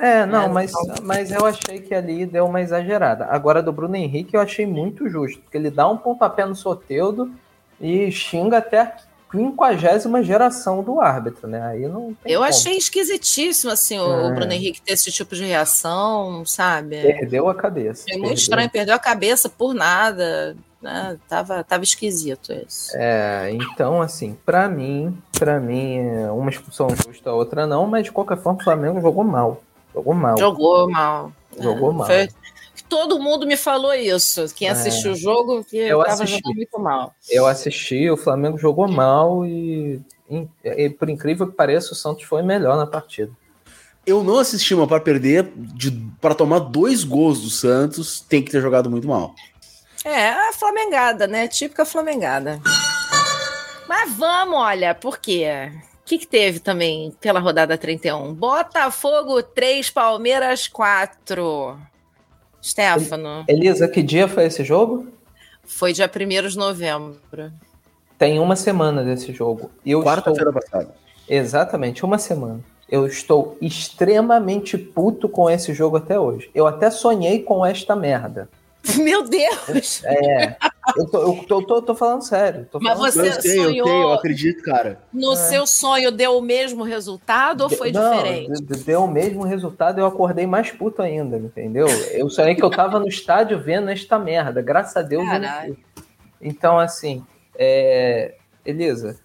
[0.00, 3.26] É, não, mas, mas eu achei que ali deu uma exagerada.
[3.26, 7.32] Agora, do Bruno Henrique, eu achei muito justo, porque ele dá um pontapé no Soteudo
[7.80, 8.94] e xinga até
[9.32, 11.62] quinquagésima geração do árbitro, né?
[11.66, 12.50] Aí não Eu como.
[12.50, 14.34] achei esquisitíssimo, assim, o é.
[14.34, 17.00] Bruno Henrique ter esse tipo de reação, sabe?
[17.00, 18.04] Perdeu a cabeça.
[18.08, 18.34] É muito perdeu.
[18.34, 20.54] estranho, perdeu a cabeça por nada.
[20.80, 21.16] Né?
[21.28, 22.90] Tava, tava esquisito isso.
[22.94, 26.00] É, então, assim, para mim, para mim,
[26.32, 29.62] uma expulsão justa, a outra não, mas de qualquer forma o Flamengo jogou mal.
[29.94, 30.36] Jogou mal.
[30.36, 31.32] Jogou mal.
[31.58, 32.06] Jogou é, mal.
[32.06, 32.28] Foi...
[32.92, 34.54] Todo mundo me falou isso.
[34.54, 34.72] Quem é.
[34.72, 36.36] assistiu o jogo, que eu tava assisti.
[36.36, 37.14] jogando muito mal.
[37.30, 39.98] Eu assisti, o Flamengo jogou mal e,
[40.62, 43.32] e, por incrível que pareça, o Santos foi melhor na partida.
[44.04, 45.50] Eu não assisti, mas para perder,
[46.20, 49.34] para tomar dois gols do Santos, tem que ter jogado muito mal.
[50.04, 51.48] É, a Flamengada, né?
[51.48, 52.60] Típica Flamengada.
[53.88, 55.72] Mas vamos, olha, por quê?
[56.02, 58.34] O que, que, teve também pela rodada 31?
[58.34, 61.90] Botafogo 3, Palmeiras 4.
[62.62, 63.44] Stefano.
[63.48, 65.08] Elisa, que dia foi esse jogo?
[65.64, 67.52] Foi dia 1 de novembro.
[68.16, 69.70] Tem uma semana desse jogo.
[70.04, 70.62] Quarta-feira estou...
[70.62, 70.94] passada.
[71.28, 72.60] Exatamente, uma semana.
[72.88, 76.50] Eu estou extremamente puto com esse jogo até hoje.
[76.54, 78.48] Eu até sonhei com esta merda.
[78.98, 80.04] Meu Deus!
[80.04, 80.56] É.
[80.96, 82.66] Eu tô, eu tô, tô, tô falando sério.
[82.70, 83.76] Tô Mas falando você eu sei, sonhou.
[83.76, 85.00] Eu, sei, eu acredito, cara.
[85.12, 85.36] No é.
[85.36, 88.62] seu sonho deu o mesmo resultado ou foi Não, diferente?
[88.84, 91.86] Deu o mesmo resultado eu acordei mais puto ainda, entendeu?
[92.10, 94.60] Eu sonhei que eu tava no estádio vendo esta merda.
[94.60, 95.24] Graças a Deus
[95.66, 95.76] eu
[96.40, 97.24] Então, assim,
[97.56, 98.34] é...
[98.64, 99.18] Elisa,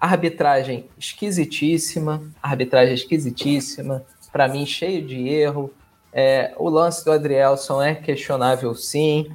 [0.00, 5.72] arbitragem esquisitíssima, arbitragem esquisitíssima, para mim cheio de erro
[6.12, 9.30] é, o lance do Adrielson é questionável, sim.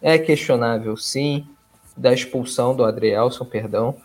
[0.00, 1.46] É questionável, sim.
[1.96, 3.96] Da expulsão do Adrielson, perdão.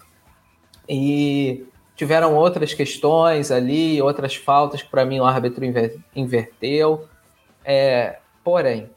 [0.88, 7.06] E tiveram outras questões ali, outras faltas que para mim o árbitro inver inverteu.
[7.64, 8.90] É, porém,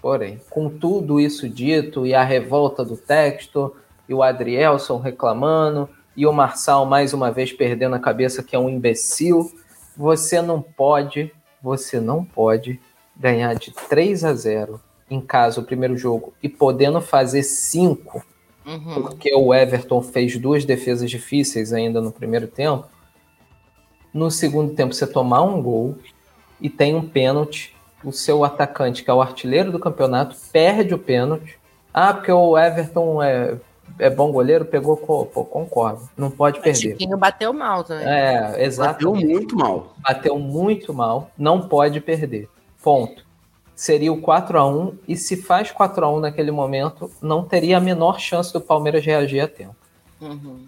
[0.00, 3.76] porém, com tudo isso dito e a revolta do texto
[4.08, 8.58] e o Adrielson reclamando e o Marçal mais uma vez perdendo a cabeça que é
[8.58, 9.52] um imbecil,
[9.96, 12.80] você não pode você não pode
[13.16, 18.24] ganhar de 3 a 0 em casa o primeiro jogo e podendo fazer 5,
[18.66, 19.02] uhum.
[19.02, 22.86] porque o Everton fez duas defesas difíceis ainda no primeiro tempo.
[24.12, 25.96] No segundo tempo, você tomar um gol
[26.60, 27.74] e tem um pênalti.
[28.04, 31.56] O seu atacante, que é o artilheiro do campeonato, perde o pênalti.
[31.94, 33.56] Ah, porque o Everton é
[33.98, 36.08] é bom goleiro, pegou, pô, concordo.
[36.16, 36.88] Não pode perder.
[36.88, 38.06] O Chiquinho bateu mal também.
[38.06, 38.92] É, exato.
[38.92, 39.94] Bateu muito mal.
[39.98, 42.48] Bateu muito mal, não pode perder.
[42.82, 43.24] Ponto.
[43.82, 47.78] Seria o 4 a 1 e se faz 4 a 1 naquele momento, não teria
[47.78, 49.74] a menor chance do Palmeiras reagir a tempo.
[50.20, 50.66] Uhum.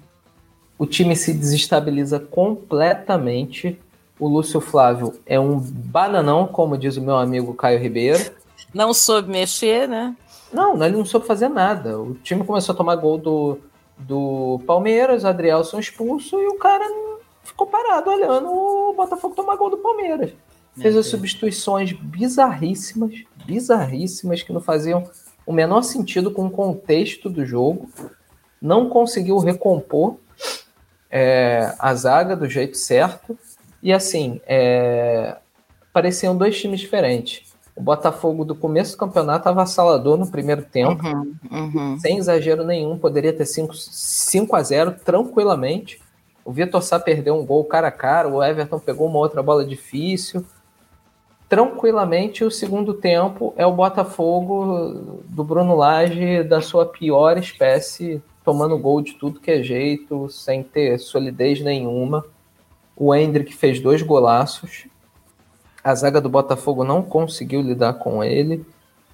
[0.76, 3.80] O time se desestabiliza completamente.
[4.18, 8.32] O Lúcio Flávio é um bananão, como diz o meu amigo Caio Ribeiro.
[8.74, 10.16] Não soube mexer, né?
[10.52, 11.96] Não, ele não soube fazer nada.
[11.96, 13.58] O time começou a tomar gol do,
[13.96, 16.84] do Palmeiras, o Adrielson expulso e o cara
[17.44, 20.32] ficou parado olhando o Botafogo tomar gol do Palmeiras.
[20.80, 25.04] Fez as substituições bizarríssimas, bizarríssimas, que não faziam
[25.46, 27.88] o menor sentido com o contexto do jogo.
[28.60, 30.16] Não conseguiu recompor
[31.10, 33.38] é, a zaga do jeito certo.
[33.82, 35.36] E assim, é,
[35.92, 37.54] pareciam dois times diferentes.
[37.76, 41.98] O Botafogo do começo do campeonato avassalador no primeiro tempo, Uhum, uhum.
[41.98, 46.00] sem exagero nenhum, poderia ter 5, 5 a 0 tranquilamente.
[46.44, 49.64] O Vitor Sá perdeu um gol cara a cara, o Everton pegou uma outra bola
[49.64, 50.44] difícil.
[51.48, 58.78] Tranquilamente, o segundo tempo é o Botafogo do Bruno Lage da sua pior espécie, tomando
[58.78, 62.24] gol de tudo que é jeito, sem ter solidez nenhuma.
[62.96, 64.86] O Hendrick fez dois golaços.
[65.82, 68.64] A zaga do Botafogo não conseguiu lidar com ele.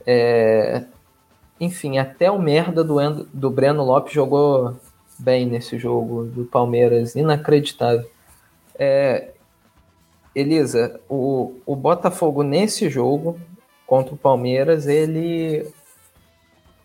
[0.06, 0.84] É,
[1.60, 2.96] Enfim, até o merda do,
[3.32, 4.76] do Breno Lopes jogou
[5.18, 7.14] bem nesse jogo do Palmeiras.
[7.16, 8.08] Inacreditável.
[8.78, 9.30] É,
[10.34, 13.38] Elisa, o, o Botafogo nesse jogo
[13.86, 15.66] contra o Palmeiras, ele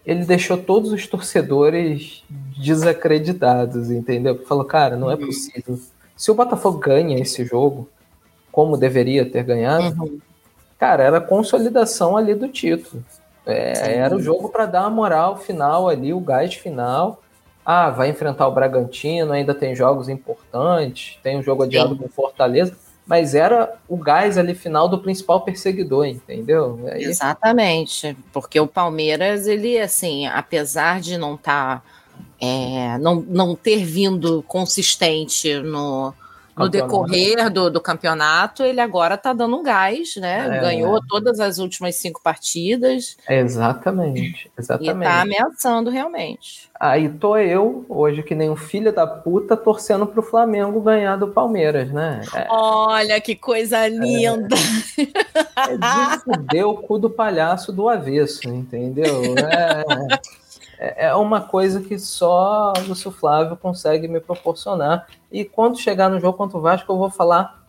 [0.06, 2.24] ele deixou todos os torcedores
[2.58, 4.38] desacreditados, entendeu?
[4.46, 5.80] Falou, cara, não é possível.
[6.16, 7.90] Se o Botafogo ganha esse jogo,
[8.52, 10.20] como deveria ter ganhado, Uhum.
[10.78, 13.04] cara, era a consolidação ali do título.
[13.46, 17.22] É, era o jogo para dar a moral final ali, o gás final.
[17.66, 22.76] Ah, vai enfrentar o Bragantino, ainda tem jogos importantes, tem um jogo adiado com Fortaleza,
[23.06, 26.80] mas era o gás ali final do principal perseguidor, entendeu?
[26.92, 31.84] Aí, Exatamente, porque o Palmeiras, ele, assim, apesar de não estar,
[33.00, 36.14] não, não ter vindo consistente no,
[36.58, 40.58] no decorrer do, do campeonato, ele agora tá dando um gás, né?
[40.58, 40.62] É.
[40.62, 45.04] Ganhou todas as últimas cinco partidas Exatamente, e exatamente.
[45.04, 46.70] tá ameaçando realmente.
[46.80, 51.28] Aí tô eu, hoje que nem um filho da puta, torcendo pro Flamengo ganhar do
[51.28, 52.22] Palmeiras, né?
[52.34, 54.56] É, Olha que coisa linda!
[54.98, 59.36] é de fuder o cu do palhaço do avesso, entendeu?
[59.38, 60.20] É,
[60.78, 65.08] é- é uma coisa que só o Lúcio Flávio consegue me proporcionar.
[65.32, 67.64] E quando chegar no jogo contra o Vasco, eu vou falar.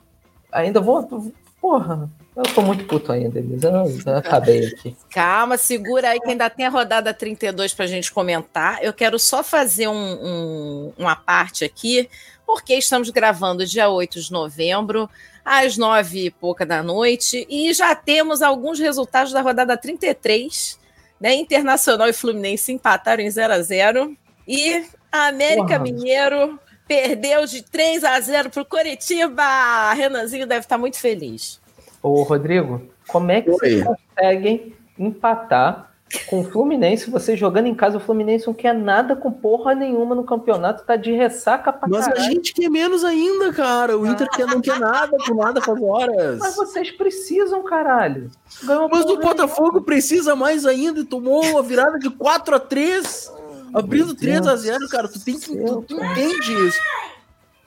[0.53, 1.33] Ainda vou.
[1.61, 3.69] Porra, eu tô muito puto ainda, Elisa.
[3.71, 4.97] Eu já acabei aqui.
[5.11, 8.83] Calma, segura aí que ainda tem a rodada 32 para a gente comentar.
[8.83, 12.09] Eu quero só fazer um- um- uma parte aqui,
[12.47, 15.09] porque estamos gravando dia 8 de novembro,
[15.45, 20.79] às nove e pouca da noite, e já temos alguns resultados da rodada 33.
[21.21, 21.35] Né?
[21.35, 25.79] Internacional e Fluminense empataram em 0 a 0 E a América Porra.
[25.81, 29.93] Mineiro perdeu de 3 a 0 para o Coritiba.
[29.93, 31.61] Renanzinho deve estar muito feliz.
[32.03, 33.57] Ô, Rodrigo, como é que Oi.
[33.57, 35.93] vocês conseguem empatar
[36.27, 37.11] com o Fluminense?
[37.11, 40.97] Você jogando em casa, o Fluminense não quer nada com porra nenhuma no campeonato, tá
[40.97, 42.33] de ressaca pra Mas a caralho.
[42.33, 43.99] gente quer menos ainda, cara.
[43.99, 46.39] O Inter quer, não quer nada com nada faz horas.
[46.39, 48.31] Mas vocês precisam, caralho.
[48.63, 53.33] Ganhou Mas o Botafogo precisa mais ainda e tomou a virada de 4 a 3
[53.75, 55.09] abrindo 3 a 0 cara.
[55.09, 56.81] Tu tem que tu, tu entende isso.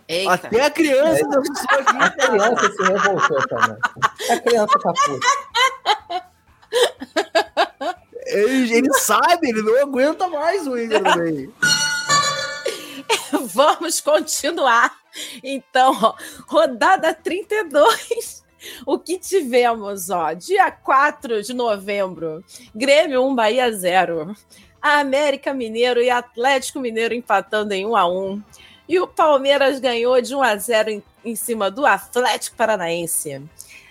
[0.08, 0.34] Eita.
[0.34, 1.98] Até a criança da pessoa aqui.
[1.98, 3.78] A criança se revoltou também.
[4.32, 5.28] A criança tá puta.
[8.30, 11.52] Ele, ele sabe, ele não aguenta mais o também.
[13.54, 14.96] Vamos continuar.
[15.44, 16.16] Então, ó,
[16.48, 18.44] rodada 32.
[18.86, 22.44] O que tivemos, ó, dia 4 de novembro,
[22.76, 24.36] Grêmio 1, Bahia 0.
[24.82, 28.44] América Mineiro e Atlético Mineiro empatando em 1 a 1.
[28.88, 33.42] E o Palmeiras ganhou de 1 a 0 em, em cima do Atlético Paranaense.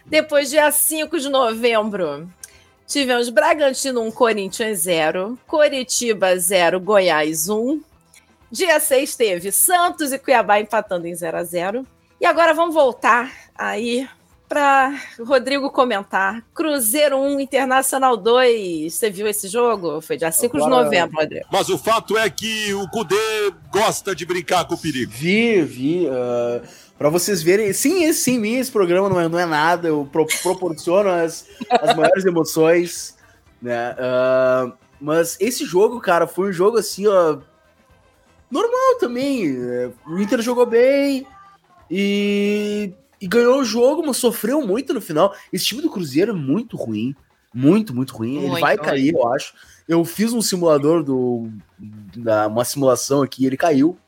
[0.04, 2.28] Depois, dia 5 de novembro,
[2.88, 7.80] tivemos Bragantino 1, Corinthians 0, Coritiba 0, Goiás 1.
[8.50, 11.86] Dia 6 teve Santos e Cuiabá empatando em 0 a 0
[12.20, 14.08] E agora vamos voltar aí
[14.48, 16.42] para Rodrigo comentar.
[16.54, 18.94] Cruzeiro 1, Internacional 2.
[18.94, 20.00] Você viu esse jogo?
[20.00, 21.44] Foi dia 5 de Agora- novembro, Rodrigo.
[21.52, 25.12] Mas o fato é que o Cudê gosta de brincar com o perigo.
[25.14, 26.08] Vi, vi.
[26.08, 26.62] ah,
[26.98, 27.72] pra vocês verem.
[27.72, 29.88] Sim, esse, sim, mim, esse programa não é, não é nada.
[29.88, 33.16] Eu pro- proporciono as, as maiores emoções.
[33.62, 33.94] Né?
[33.98, 37.38] Ah, mas esse jogo, cara, foi um jogo assim, ó.
[38.50, 39.46] Normal também.
[39.56, 41.26] é, O Inter jogou bem
[41.90, 45.34] e, e ganhou o jogo, mas sofreu muito no final.
[45.52, 47.14] Esse time do Cruzeiro é muito ruim.
[47.52, 48.36] Muito, muito ruim.
[48.38, 48.84] ele Muito vai ruim.
[48.86, 49.54] cair, eu acho.
[49.88, 51.50] Eu fiz um simulador do.
[52.16, 53.98] Da, uma simulação aqui, ele caiu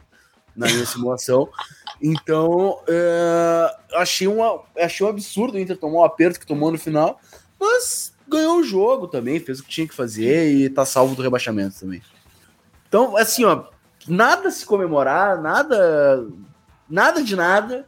[0.54, 1.48] na minha simulação.
[2.02, 6.78] Então, é, achei, uma, achei um absurdo o Inter tomar o aperto que tomou no
[6.78, 7.20] final.
[7.58, 11.22] Mas ganhou o jogo também, fez o que tinha que fazer e tá salvo do
[11.22, 12.00] rebaixamento também.
[12.88, 13.64] Então, assim, ó,
[14.08, 16.26] nada se comemorar, nada,
[16.88, 17.86] nada de nada.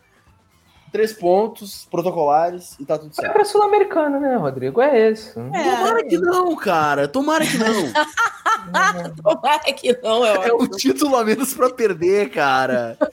[0.93, 3.33] Três pontos protocolares e tá tudo certo.
[3.33, 4.81] pra Sul-Americana, né, Rodrigo?
[4.83, 5.33] É isso.
[5.35, 7.09] Tomara que não, cara.
[7.09, 7.73] Tomara que não.
[9.23, 12.99] Tomara que não, eu É o título a menos pra perder, cara.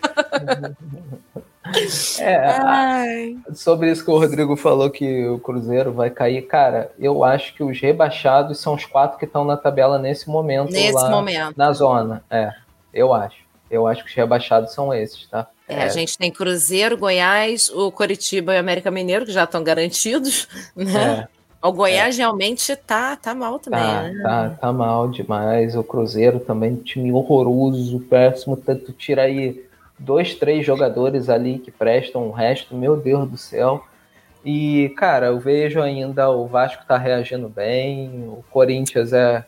[2.20, 7.54] É, sobre isso que o Rodrigo falou que o Cruzeiro vai cair, cara, eu acho
[7.54, 11.56] que os rebaixados são os quatro que estão na tabela nesse momento Nesse lá momento.
[11.56, 12.24] na zona.
[12.30, 12.52] É,
[12.94, 13.38] eu acho.
[13.70, 15.48] Eu acho que os rebaixados são esses, tá?
[15.70, 19.64] É, a gente tem Cruzeiro, Goiás, o Coritiba e o América Mineiro, que já estão
[19.64, 21.28] garantidos, né?
[21.62, 24.20] É, O Goiás realmente tá, tá mal também, tá, né?
[24.24, 25.76] tá, tá mal demais.
[25.76, 28.58] O Cruzeiro também, time horroroso, péssimo.
[28.58, 29.64] Tanto tira aí
[30.00, 33.86] dois, três jogadores ali que prestam o resto, meu Deus do céu.
[34.44, 39.46] E, cara, eu vejo ainda o Vasco tá reagindo bem, o Corinthians é,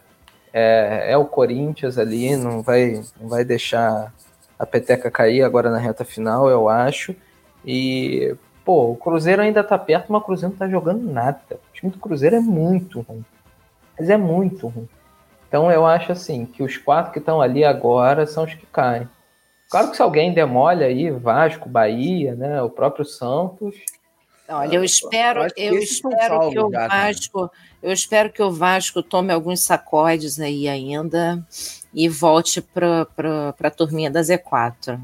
[0.53, 4.13] é, é o Corinthians ali, não vai, não vai deixar
[4.61, 7.15] a peteca cair agora na reta final, eu acho.
[7.65, 11.41] E, pô, o Cruzeiro ainda tá perto, mas o Cruzeiro não tá jogando nada.
[11.51, 13.25] O time do Cruzeiro é muito ruim.
[13.97, 14.87] Mas é muito ruim.
[15.47, 19.09] Então eu acho assim, que os quatro que estão ali agora são os que caem.
[19.67, 23.75] Claro que se alguém demole aí, Vasco, Bahia, né, o próprio Santos,
[24.47, 26.87] Olha, eu espero, eu espero que o já.
[26.87, 31.43] Vasco, eu espero que o Vasco tome alguns sacodes aí ainda
[31.93, 33.07] e volte para
[33.61, 34.99] a turminha da Z4.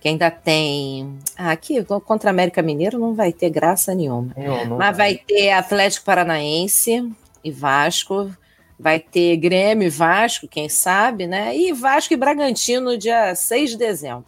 [0.00, 1.18] Que ainda tem.
[1.36, 4.32] Ah, aqui contra a América Mineiro não vai ter graça nenhuma.
[4.36, 7.08] não, não Mas vai ter Atlético Paranaense
[7.44, 8.30] e Vasco.
[8.78, 11.56] Vai ter Grêmio e Vasco, quem sabe, né?
[11.56, 14.24] E Vasco e Bragantino, dia 6 de dezembro.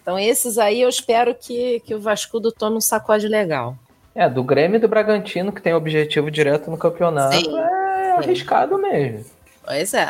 [0.00, 3.76] Então, esses aí eu espero que, que o Vascudo tome um sacode legal.
[4.14, 7.58] É, do Grêmio e do Bragantino, que tem objetivo direto no campeonato, Sim.
[7.58, 9.24] é arriscado mesmo.
[9.64, 10.06] Pois é.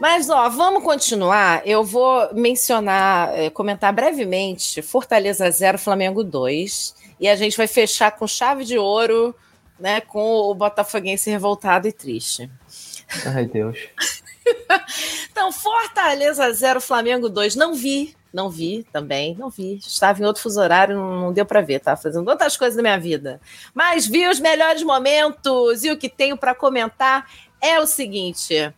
[0.00, 1.66] Mas, ó, vamos continuar.
[1.66, 6.94] Eu vou mencionar, eh, comentar brevemente Fortaleza 0, Flamengo 2.
[7.18, 9.34] E a gente vai fechar com chave de ouro,
[9.78, 10.00] né?
[10.00, 12.48] Com o Botafoguense revoltado e triste.
[13.26, 13.78] Ai, Deus.
[15.30, 17.54] Então, Fortaleza 0, Flamengo 2.
[17.54, 19.76] Não vi, não vi também, não vi.
[19.76, 22.82] Estava em outro fuso horário, não, não deu para ver, estava fazendo outras coisas da
[22.82, 23.40] minha vida.
[23.74, 27.30] Mas vi os melhores momentos e o que tenho para comentar
[27.60, 28.72] é o seguinte: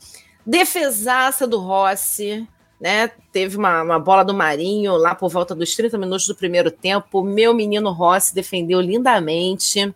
[0.44, 2.46] defesaça do Rossi.
[2.80, 3.10] Né?
[3.30, 7.22] Teve uma, uma bola do Marinho lá por volta dos 30 minutos do primeiro tempo.
[7.22, 9.94] Meu menino Rossi defendeu lindamente.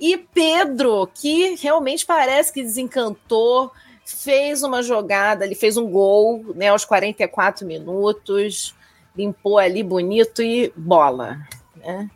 [0.00, 3.70] E Pedro, que realmente parece que desencantou,
[4.04, 8.74] fez uma jogada, ele fez um gol né, aos 44 minutos,
[9.16, 11.38] limpou ali bonito e bola.
[11.76, 12.10] Né?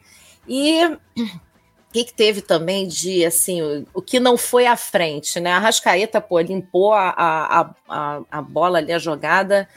[0.48, 0.96] E
[1.94, 5.52] que, que teve também de assim, o, o que não foi à frente, né?
[5.52, 9.68] A Rascaeta, pô, limpou a, a, a, a bola ali, a jogada.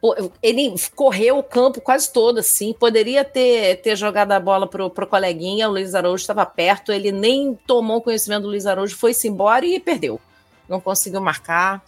[0.00, 2.72] Pô, ele correu o campo quase todo, assim.
[2.72, 7.12] Poderia ter, ter jogado a bola pro, pro coleguinha, o Luiz Araújo estava perto, ele
[7.12, 10.20] nem tomou conhecimento do Luiz Araújo, foi-se embora e perdeu
[10.72, 11.82] não conseguiu marcar.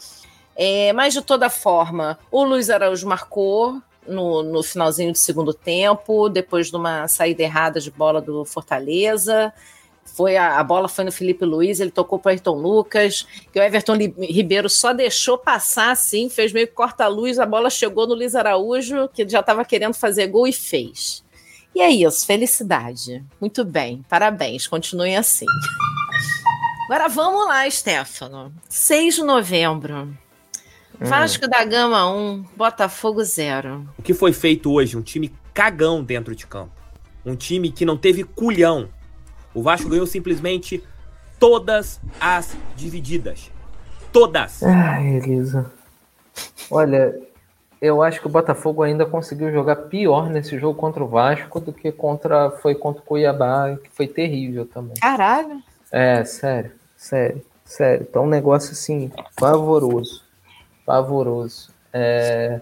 [0.56, 6.28] É, mas de toda forma, o Luiz Araújo marcou no, no finalzinho do segundo tempo,
[6.28, 9.52] depois de uma saída errada de bola do Fortaleza.
[10.04, 13.62] Foi a, a bola foi no Felipe Luiz, ele tocou para Ayrton Lucas, que o
[13.62, 19.08] Everton Ribeiro só deixou passar assim, fez meio corta-luz, a bola chegou no Luiz Araújo,
[19.08, 21.24] que já estava querendo fazer gol e fez.
[21.74, 23.24] E é isso, felicidade.
[23.40, 25.46] Muito bem, parabéns, continuem assim.
[26.84, 28.52] Agora vamos lá, Stefano.
[28.68, 30.16] 6 de novembro.
[31.00, 31.06] Hum.
[31.06, 33.88] Vasco da Gama 1, Botafogo 0.
[33.98, 34.96] O que foi feito hoje?
[34.96, 36.72] Um time cagão dentro de campo.
[37.24, 38.88] Um time que não teve culhão.
[39.54, 40.82] O Vasco ganhou simplesmente
[41.38, 43.50] todas as divididas.
[44.12, 44.62] Todas.
[44.62, 45.70] Ai, Elisa.
[46.70, 47.14] Olha,
[47.80, 51.72] eu acho que o Botafogo ainda conseguiu jogar pior nesse jogo contra o Vasco do
[51.72, 54.94] que contra foi contra o Cuiabá, que foi terrível também.
[55.00, 55.62] Caralho.
[55.92, 58.06] É, sério, sério, sério.
[58.06, 60.23] Tá um negócio assim, pavoroso.
[60.84, 61.72] Pavoroso.
[61.92, 62.60] É...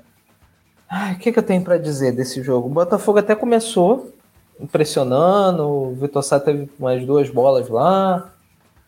[0.89, 2.69] Ai, o que, que eu tenho para dizer desse jogo?
[2.69, 4.13] O Botafogo até começou
[4.61, 8.31] impressionando, o Vitor Sá teve umas duas bolas lá,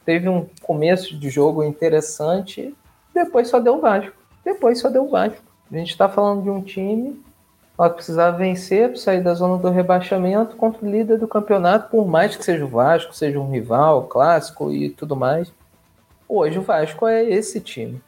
[0.05, 2.75] teve um começo de jogo interessante,
[3.13, 4.13] depois só deu o Vasco.
[4.45, 5.43] Depois só deu o Vasco.
[5.73, 7.21] A gente está falando de um time
[7.77, 12.07] que precisava vencer para sair da zona do rebaixamento contra o líder do campeonato, por
[12.07, 15.51] mais que seja o Vasco, seja um rival clássico e tudo mais.
[16.29, 18.01] Hoje o Vasco é esse time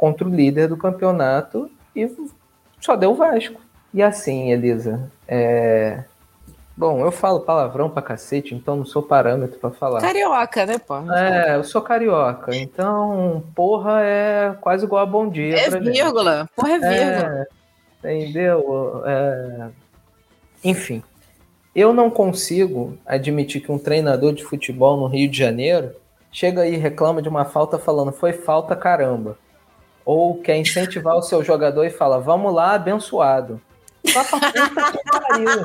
[0.00, 2.10] contra o líder do campeonato e
[2.80, 3.60] só deu o Vasco.
[3.92, 6.04] E assim, Elisa, é...
[6.74, 10.00] Bom, eu falo palavrão pra cacete, então não sou parâmetro pra falar.
[10.00, 10.96] Carioca, né, pô?
[11.12, 15.54] É, eu sou carioca, então porra é quase igual a bom dia.
[15.58, 15.92] É pra gente.
[15.92, 16.48] vírgula.
[16.56, 17.46] Porra, é vírgula.
[18.02, 19.02] É, entendeu?
[19.04, 19.68] É,
[20.64, 21.02] Enfim,
[21.76, 25.94] eu não consigo admitir que um treinador de futebol no Rio de Janeiro
[26.32, 29.36] chega aí e reclama de uma falta falando foi falta caramba.
[30.04, 33.60] Ou quer incentivar o seu jogador e fala vamos lá, abençoado.
[34.12, 35.64] Vai pra puta que pariu, irmão.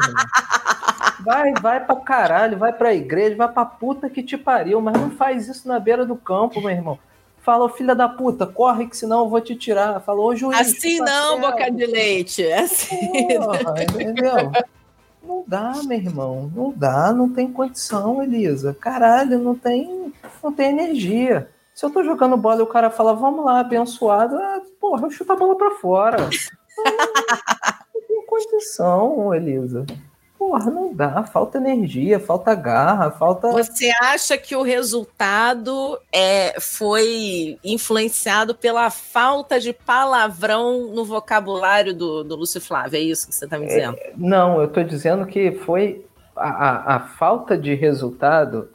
[1.24, 5.10] Vai, vai pra caralho, vai pra igreja, vai pra puta que te pariu, mas não
[5.10, 7.00] faz isso na beira do campo, meu irmão.
[7.42, 10.02] Fala, filha da puta, corre que senão eu vou te tirar.
[10.02, 10.60] Fala, ô juiz.
[10.60, 11.52] Assim puta não, merda.
[11.52, 12.44] boca de leite.
[12.44, 13.38] É assim.
[13.38, 14.52] Porra, entendeu?
[15.24, 16.52] Não dá, meu irmão.
[16.56, 18.76] Não dá, não tem condição, Elisa.
[18.80, 20.12] Caralho, não tem,
[20.44, 21.50] não tem energia.
[21.76, 25.12] Se eu tô jogando bola e o cara fala, vamos lá, abençoado, ah, porra, eu
[25.12, 26.18] chuto a bola pra fora.
[26.18, 29.86] Não, tem condição, Elisa.
[30.40, 31.24] Porra, não dá.
[31.24, 33.52] Falta energia, falta garra, falta.
[33.52, 42.24] Você acha que o resultado é, foi influenciado pela falta de palavrão no vocabulário do,
[42.24, 42.96] do Lúcio Flávio?
[42.96, 43.98] É isso que você está me dizendo?
[44.16, 46.06] Não, eu tô dizendo que foi
[46.38, 48.70] a, a, a falta de resultado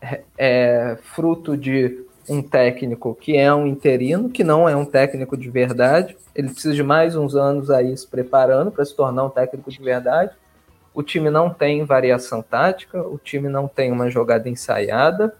[0.00, 5.36] é, é fruto de um técnico que é um interino, que não é um técnico
[5.36, 6.16] de verdade.
[6.32, 9.82] Ele precisa de mais uns anos aí se preparando para se tornar um técnico de
[9.82, 10.30] verdade.
[10.94, 15.34] O time não tem variação tática, o time não tem uma jogada ensaiada,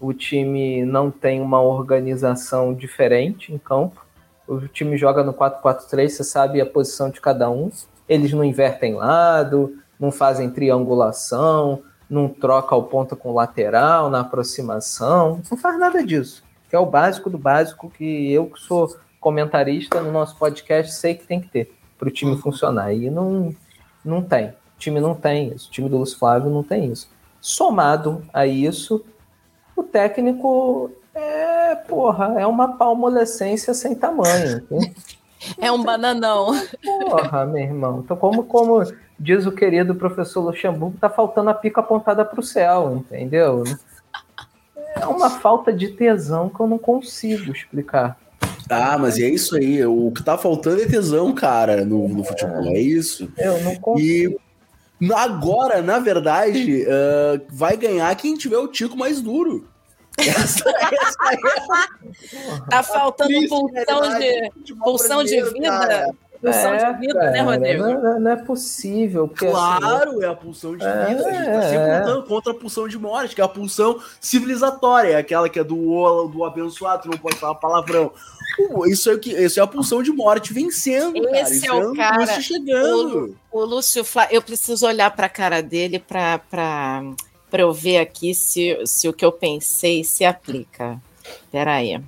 [0.00, 4.06] o time não tem uma organização diferente em campo.
[4.46, 7.70] O time joga no 4-4-3, você sabe a posição de cada um.
[8.08, 14.20] Eles não invertem lado, não fazem triangulação, não troca o ponta com o lateral na
[14.20, 16.44] aproximação, não faz nada disso.
[16.68, 21.14] Que é o básico do básico que eu que sou comentarista no nosso podcast sei
[21.14, 22.92] que tem que ter para o time funcionar.
[22.92, 23.54] E não,
[24.04, 24.48] não tem.
[24.48, 25.68] O time não tem isso.
[25.68, 27.08] O time do Lúcio Flávio não tem isso.
[27.40, 29.04] Somado a isso,
[29.76, 34.66] o técnico é, porra, é uma palmolescência sem tamanho.
[35.58, 36.46] É um bananão.
[36.82, 38.00] Porra, meu irmão.
[38.02, 38.82] Então, como, como
[39.18, 43.64] diz o querido professor Luxemburgo, tá faltando a pica apontada pro céu, entendeu?
[44.94, 48.18] É uma falta de tesão que eu não consigo explicar.
[48.68, 49.84] Ah, mas é isso aí.
[49.84, 52.64] O que tá faltando é tesão, cara, no, no futebol.
[52.68, 53.30] É isso.
[53.36, 54.40] Eu não consigo.
[55.00, 59.68] E agora, na verdade, ah, vai ganhar quem tiver o tico mais duro.
[60.18, 65.68] Essa, essa é Tá faltando pulsão de, pulsão de vida.
[65.68, 66.10] cara.
[66.40, 67.82] Pulsão É, de vida, né, cara, Rodrigo?
[67.82, 69.28] Não, não é possível.
[69.28, 71.26] Porque, assim, Claro, é a pulsão de É, vida.
[71.28, 71.98] A gente tá sempre é.
[72.00, 75.64] lutando contra a pulsão de morte, que é a pulsão civilizatória, é aquela que é
[75.64, 78.12] do o- do abençoado, não pode falar palavrão.
[78.70, 81.40] Uh, Isso é, o que, isso é a pulsão de morte vencendo, cara.
[81.40, 83.36] Esse Isso é o cara, chegando.
[83.52, 88.34] O Lúcio Flávio, eu preciso olhar para a cara dele para para eu ver aqui
[88.34, 91.00] se, se o que eu pensei se aplica.
[91.52, 92.00] Peraí.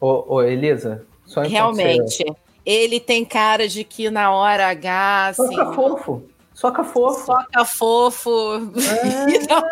[0.00, 2.24] Ô, ô, Elisa, só Realmente,
[2.64, 6.22] ele tem cara de que na hora H, assim, Soca fofo.
[6.58, 7.24] Soca fofo.
[7.24, 8.30] soca fofo.
[8.76, 9.36] É.
[9.36, 9.62] Então,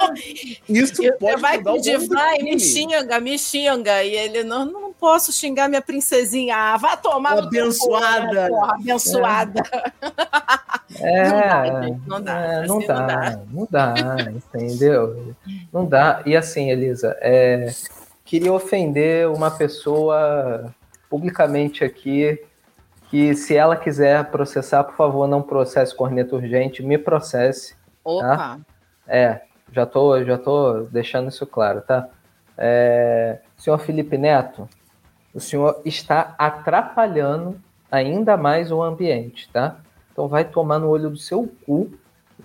[0.68, 4.05] Isso você pode vai pedir, vai, me xinga, me xinga.
[4.05, 6.55] E ele, não, não posso xingar minha princesinha.
[6.57, 8.32] Ah, vai tomar Abençoada.
[8.32, 9.62] né, porra, abençoada.
[11.01, 13.41] É, Não dá, gente, não dá, é, assim não, não dá, dá.
[13.51, 15.34] não dá, entendeu?
[15.72, 16.22] Não dá.
[16.24, 17.74] E assim, Elisa, é,
[18.24, 20.72] queria ofender uma pessoa
[21.11, 22.41] publicamente aqui
[23.11, 27.74] que se ela quiser processar, por favor, não processe corneta urgente, me processe.
[28.04, 28.61] Opa.
[29.07, 29.40] É,
[29.72, 32.09] já tô, já tô deixando isso claro, tá?
[32.59, 34.68] É, senhor Felipe Neto,
[35.34, 39.76] o senhor está atrapalhando ainda mais o ambiente, tá?
[40.12, 41.90] Então vai tomar no olho do seu cu,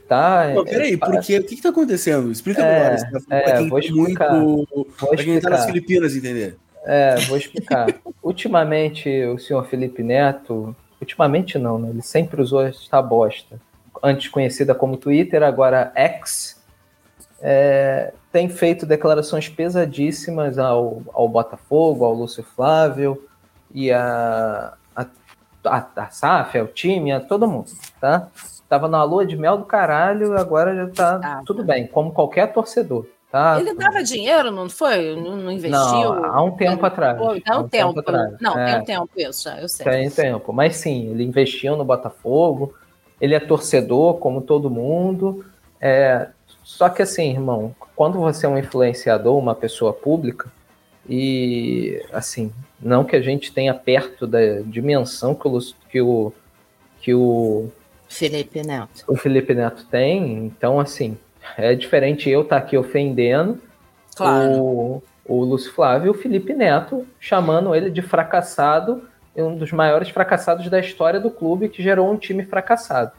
[0.08, 0.50] tá?
[0.54, 1.38] Não, peraí, É, por quê?
[1.38, 2.32] O que, que tá acontecendo?
[2.32, 2.96] Explica É, melhor.
[2.96, 3.36] isso, tá?
[3.36, 4.34] é, pra quem vou tá explicar.
[4.34, 4.88] muito.
[5.00, 5.66] Vou Pra quem tá nas explicar.
[5.66, 6.58] Filipinas entender.
[6.86, 7.88] É, vou explicar.
[8.22, 11.90] ultimamente, o senhor Felipe Neto, ultimamente não, né?
[11.90, 13.60] Ele sempre usou esta bosta.
[14.04, 16.62] Antes conhecida como Twitter, agora X,
[17.42, 23.28] é, tem feito declarações pesadíssimas ao, ao Botafogo, ao Lúcio Flávio
[23.74, 25.06] e a, a,
[25.66, 28.28] a, a SAF, ao time, a todo mundo, tá?
[28.70, 32.54] Tava na lua de mel do caralho, agora já tá Ah, tudo bem, como qualquer
[32.54, 33.60] torcedor, tá?
[33.60, 35.16] Ele dava dinheiro, não foi?
[35.16, 35.80] Não, não investiu?
[35.80, 37.18] Não, há um tempo atrás.
[37.18, 38.00] Pô, Há um tempo.
[38.00, 38.36] atrás.
[38.42, 38.82] Não, É.
[38.82, 39.86] tem um tempo isso já, eu sei.
[39.86, 40.52] Tem tempo.
[40.52, 42.74] Mas sim, ele investiu no Botafogo,
[43.20, 45.46] ele é torcedor, como todo mundo.
[45.80, 46.28] É,
[46.64, 50.52] só que assim, irmão, quando você é um influenciador, uma pessoa pública,
[51.10, 55.60] e assim, não que a gente tenha perto da dimensão que o,
[55.90, 56.32] que o,
[57.00, 57.70] que o
[58.08, 59.04] Felipe Neto.
[59.08, 61.18] O Felipe Neto tem, então assim,
[61.58, 63.60] é diferente eu estar aqui ofendendo
[64.16, 64.54] Claro.
[64.62, 69.04] o, o Lúcio Flávio e o Felipe Neto, chamando ele de fracassado,
[69.36, 73.12] um dos maiores fracassados da história do clube que gerou um time fracassado.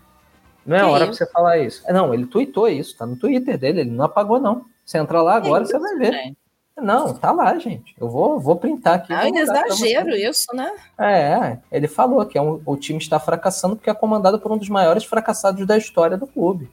[0.64, 1.82] Não é Que hora pra você falar isso.
[1.86, 4.64] É, Não, ele tweetou isso, tá no Twitter dele, ele não apagou, não.
[4.84, 6.34] Você entra lá agora, você vai ver.
[6.76, 7.94] Não, tá lá, gente.
[8.00, 9.12] Eu vou, vou printar aqui.
[9.12, 10.70] É pra exagero isso, né?
[10.98, 14.56] É, ele falou que é um- o time está fracassando porque é comandado por um
[14.56, 16.70] dos maiores fracassados da história do clube.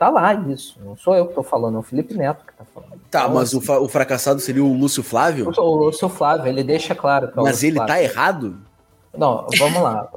[0.00, 0.78] Tá lá isso.
[0.82, 2.92] Não sou eu que tô falando, é o Felipe Neto que tá falando.
[3.10, 5.52] Tá, Então, mas o, assim, fa- o fracassado seria o Lúcio Flávio?
[5.54, 7.94] o, o Lúcio Flávio, ele deixa claro que é o Mas Lúcio ele Flávio.
[7.94, 8.56] tá errado?
[9.14, 10.08] Não, vamos lá.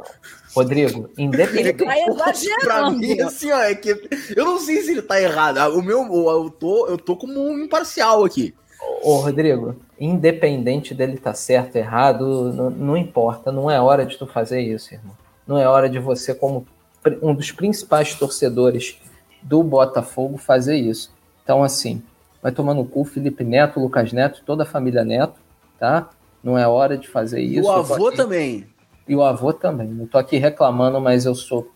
[0.56, 1.84] Rodrigo, Ele independente.
[1.84, 2.32] tá
[2.62, 3.90] Pra mim, assim, ó, é que.
[4.38, 5.58] Eu não sei se ele tá errado.
[5.58, 6.02] Ah, O meu.
[6.30, 8.54] Eu tô, eu tô como um imparcial aqui.
[9.02, 13.52] Ô, Rodrigo, independente dele estar certo, errado, não, não importa.
[13.52, 15.16] Não é hora de tu fazer isso, irmão.
[15.48, 16.66] Não é hora de você, como
[17.22, 18.98] um dos principais torcedores
[19.44, 21.12] do Botafogo, fazer isso.
[21.44, 22.02] Então, assim,
[22.42, 25.40] vai tomar no cu Felipe Neto, Lucas Neto, toda a família Neto,
[25.80, 26.10] tá?
[26.44, 27.68] Não é hora de fazer isso.
[27.68, 28.68] o avô aqui- também.
[29.08, 29.88] E o avô também.
[29.88, 31.70] Não tô aqui reclamando, mas eu sou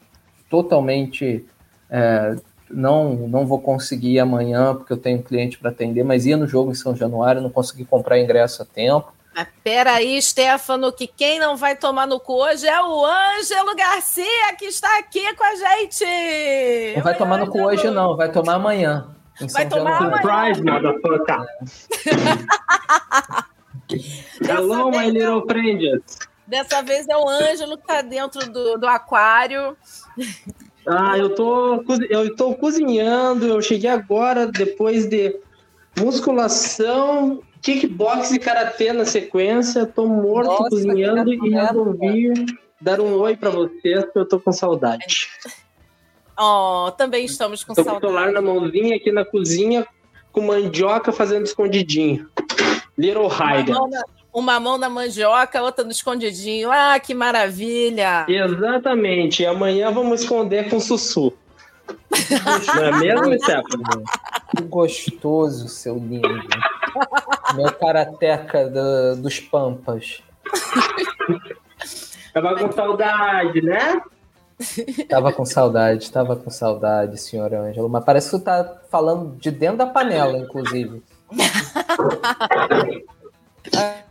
[0.49, 1.45] totalmente.
[1.89, 2.35] é,
[2.69, 6.35] não, não vou conseguir ir amanhã porque eu tenho um cliente para atender, mas ia
[6.35, 9.13] no jogo em São Januário, não consegui comprar ingresso a tempo.
[9.37, 14.55] Mas peraí, Stefano, que quem não vai tomar no cu hoje é o Ângelo Garcia,
[14.57, 16.05] que está aqui com a gente.
[16.95, 17.71] Não vai Oi, tomar no cu Ângelo.
[17.71, 19.15] hoje, não, vai tomar amanhã.
[19.53, 20.21] Vai São tomar amanhã.
[20.23, 21.45] Surprise, motherfucker.
[24.41, 26.17] Dessa Hello, my vez, little friends.
[26.47, 29.77] dessa vez é o Ângelo que está dentro do, do aquário.
[30.87, 33.45] Ah, eu tô, eu tô cozinhando.
[33.45, 35.39] Eu cheguei agora depois de
[35.97, 39.85] musculação, kickbox e karatê na sequência.
[39.85, 42.45] Tô morto Nossa, cozinhando e resolvi
[42.79, 45.29] dar um oi pra vocês, porque eu tô com saudade.
[46.39, 48.33] Oh, também estamos com Tô com o celular saudade.
[48.33, 49.87] na mãozinha aqui na cozinha,
[50.31, 52.29] com mandioca fazendo escondidinho.
[52.97, 54.03] Little Uma mão, na,
[54.33, 56.71] uma mão na mandioca, outra no escondidinho.
[56.71, 58.25] Ah, que maravilha!
[58.27, 59.43] Exatamente.
[59.43, 61.33] E amanhã vamos esconder com sussu.
[62.75, 64.03] Não é mesmo, Stefano?
[64.55, 66.27] Que gostoso, seu lindo.
[67.55, 70.21] Meu karateca do- dos Pampas.
[72.33, 74.01] Tava com saudade, né?
[75.09, 77.87] Tava com saudade, tava com saudade, senhor Ângelo.
[77.89, 81.03] Mas parece que tu tá falando de dentro da panela, inclusive.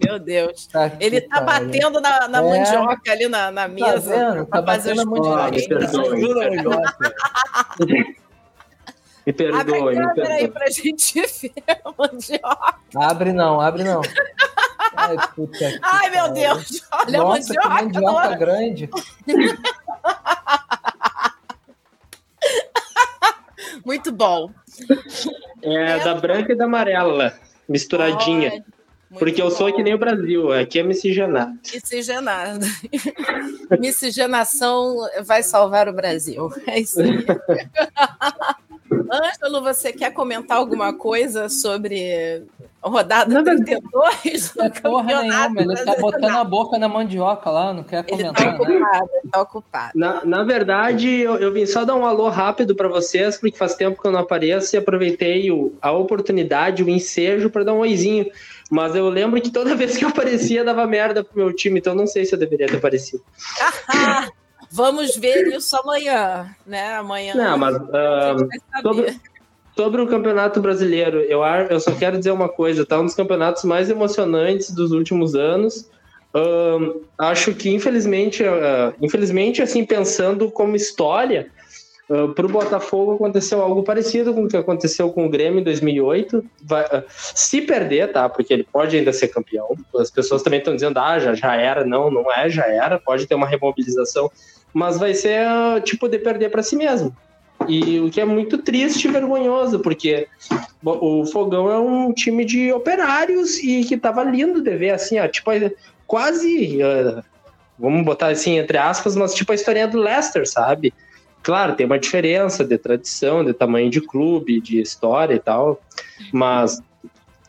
[0.05, 0.67] Meu Deus.
[0.67, 1.67] Tá Ele tá pariu.
[1.69, 2.43] batendo na, na É.
[2.43, 4.11] mandioca ali na, na Tá mesa.
[4.15, 4.47] vendo?
[4.47, 6.97] Tá pra fazer batendo a os mandioca.
[9.27, 9.97] Me perdoe.
[9.97, 11.53] Me Abre a aí pra gente ver
[11.85, 12.77] a mandioca.
[12.95, 14.01] Abre não, abre não.
[14.97, 16.33] Ai, puta que Ai, meu.
[16.33, 16.81] Deus!
[16.93, 18.13] Olha Nossa, que a mandioca.
[18.13, 18.89] mandioca grande.
[23.85, 24.51] Muito bom.
[25.63, 27.35] É da branca e da amarela,
[27.69, 28.51] misturadinha.
[29.09, 29.77] Muito Porque eu sou bom.
[29.77, 31.53] que nem o Brasil, aqui é miscigenado.
[31.73, 32.67] Miscigenado.
[33.79, 36.51] Miscigenação vai salvar o Brasil.
[36.67, 37.25] É isso aí.
[38.91, 42.43] Ângelo, você quer comentar alguma coisa sobre
[42.83, 46.01] a rodada verdade- 32 do Não é porra nenhuma, ele tá brasileiro?
[46.01, 48.63] botando a boca na mandioca lá, não quer Ele comentar tá nada.
[48.63, 49.93] ocupado, ele tá ocupado.
[49.95, 53.75] Na, na verdade, eu, eu vim só dar um alô rápido para vocês, porque faz
[53.75, 57.79] tempo que eu não apareço e aproveitei o- a oportunidade, o ensejo para dar um
[57.79, 58.27] oizinho.
[58.71, 61.95] Mas eu lembro que toda vez que eu aparecia dava merda pro meu time, então
[61.95, 63.23] não sei se eu deveria ter aparecido.
[64.67, 66.95] Ah, Vamos ver isso amanhã, né?
[66.95, 67.35] Amanhã.
[67.35, 68.83] Não, mas ah, saber.
[68.83, 69.21] sobre,
[69.77, 73.01] sobre o Campeonato Brasileiro, eu, eu só quero dizer uma coisa, tá?
[73.01, 75.89] Um dos campeonatos mais emocionantes dos últimos anos.
[76.35, 81.51] Ahn, acho que, infelizmente, ah, infelizmente, assim, pensando como história,
[82.07, 86.45] para o Botafogo aconteceu algo parecido com o que aconteceu com o Grêmio em 2008.
[86.63, 88.29] Vai, ah, se perder, tá?
[88.29, 89.77] Porque ele pode ainda ser campeão.
[89.99, 91.85] As pessoas também estão dizendo, ah, já, já era.
[91.85, 93.01] Não, não é, já era.
[93.01, 94.31] Pode ter uma remobilização.
[94.77, 97.17] Mas vai ser ah, tipo de perder para si mesmo.
[97.67, 100.29] E o que é muito triste e vergonhoso, porque
[100.85, 105.27] o Fogão é um time de operários e que tava lindo de ver, assim, ó,
[105.27, 105.51] tipo,
[106.07, 107.25] quase, ah,
[107.79, 110.93] vamos botar assim, entre aspas, mas tipo a historinha do Leicester, sabe?
[111.43, 115.81] Claro, tem uma diferença de tradição, de tamanho de clube, de história e tal,
[116.31, 116.83] mas,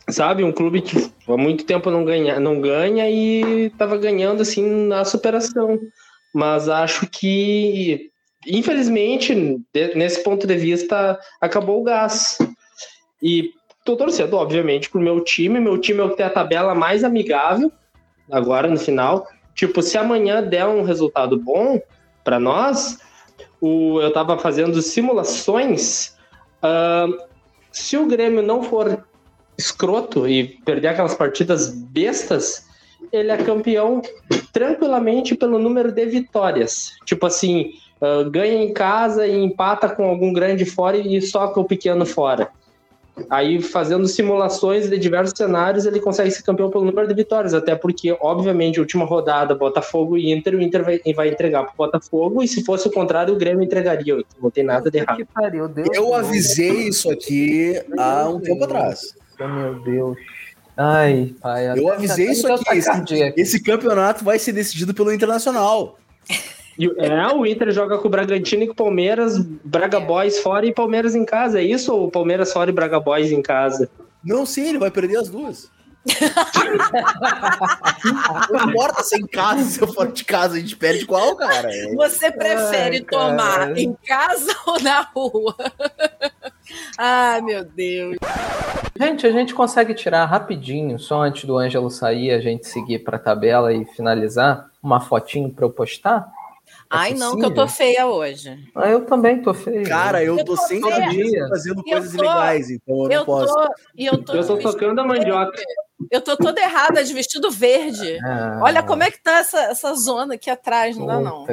[0.08, 4.64] sabe, um clube que há muito tempo não ganha, não ganha e tava ganhando, assim,
[4.86, 5.78] na superação.
[6.34, 8.10] Mas acho que,
[8.46, 9.34] infelizmente,
[9.94, 12.38] nesse ponto de vista, acabou o gás.
[13.22, 13.50] E
[13.84, 15.58] tô torcendo, obviamente, pro meu time.
[15.58, 17.72] Meu time é o que tem a tabela mais amigável,
[18.30, 19.26] agora no final.
[19.54, 21.80] Tipo, se amanhã der um resultado bom
[22.22, 22.98] para nós,
[23.60, 26.16] o, eu tava fazendo simulações.
[26.62, 27.18] Uh,
[27.72, 29.04] se o Grêmio não for
[29.56, 32.67] escroto e perder aquelas partidas bestas,
[33.12, 34.02] ele é campeão
[34.52, 36.92] tranquilamente pelo número de vitórias.
[37.04, 41.64] Tipo assim, uh, ganha em casa e empata com algum grande fora e soca o
[41.64, 42.50] pequeno fora.
[43.28, 47.74] Aí, fazendo simulações de diversos cenários, ele consegue ser campeão pelo número de vitórias, até
[47.74, 52.48] porque, obviamente, última rodada, Botafogo e Inter, o Inter vai, vai entregar pro Botafogo, e
[52.48, 54.22] se fosse o contrário, o Grêmio entregaria.
[54.40, 55.26] Não tem nada de errado.
[55.34, 59.14] Pariu, Deus Eu avisei isso aqui há um tempo atrás.
[59.38, 60.16] Meu Deus.
[60.80, 61.76] Ai, pai.
[61.76, 62.78] Eu avisei isso aqui.
[62.78, 65.98] Esse, esse campeonato vai ser decidido pelo Internacional.
[66.98, 70.72] É, o Inter joga com o Bragantino e com o Palmeiras, Braga Boys fora e
[70.72, 71.60] Palmeiras em casa.
[71.60, 73.90] É isso ou Palmeiras fora e Braga Boys em casa?
[74.22, 75.68] Não, sim, ele vai perder as duas.
[78.50, 81.34] não importa se é em casa, se eu for de casa, a gente perde qual,
[81.34, 81.68] cara?
[81.96, 83.80] Você prefere Ai, tomar cara.
[83.80, 85.56] em casa ou na rua?
[86.96, 88.16] Ai, meu Deus.
[89.00, 93.18] Gente, a gente consegue tirar rapidinho, só antes do Ângelo sair, a gente seguir pra
[93.18, 96.26] tabela e finalizar, uma fotinho pra eu postar?
[96.90, 98.58] Ai, não, que eu tô feia hoje.
[98.74, 99.86] Ah, eu também tô feio.
[99.88, 100.96] Cara, eu, Eu tô tô sem feia.
[100.96, 103.54] camisa fazendo Eu coisas tô- ilegais, então eu não Eu posso.
[103.54, 105.50] tô, e eu tô, Eu tô tocando a mandioca.
[105.52, 105.64] verde.
[106.10, 108.18] Eu tô toda errada de vestido verde.
[108.24, 111.46] Ah, Olha como é que tá essa, essa zona aqui atrás, não dá não.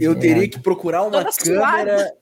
[0.00, 2.12] Eu teria que procurar uma Toda câmera.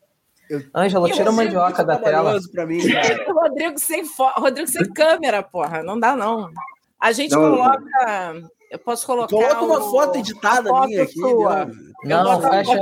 [0.75, 2.39] Ângela, tira a você, mandioca da tela.
[2.67, 2.79] mim.
[3.33, 4.27] Rodrigo sem fo...
[4.37, 5.83] Rodrigo sem câmera, porra.
[5.83, 6.49] Não dá, não.
[7.01, 7.41] A gente Não.
[7.41, 8.35] coloca.
[8.71, 9.29] Eu posso colocar.
[9.29, 11.13] Coloca uma o- foto editada foto minha aqui.
[11.13, 11.65] sua.
[11.67, 11.73] né?
[12.05, 12.81] Não, fecha,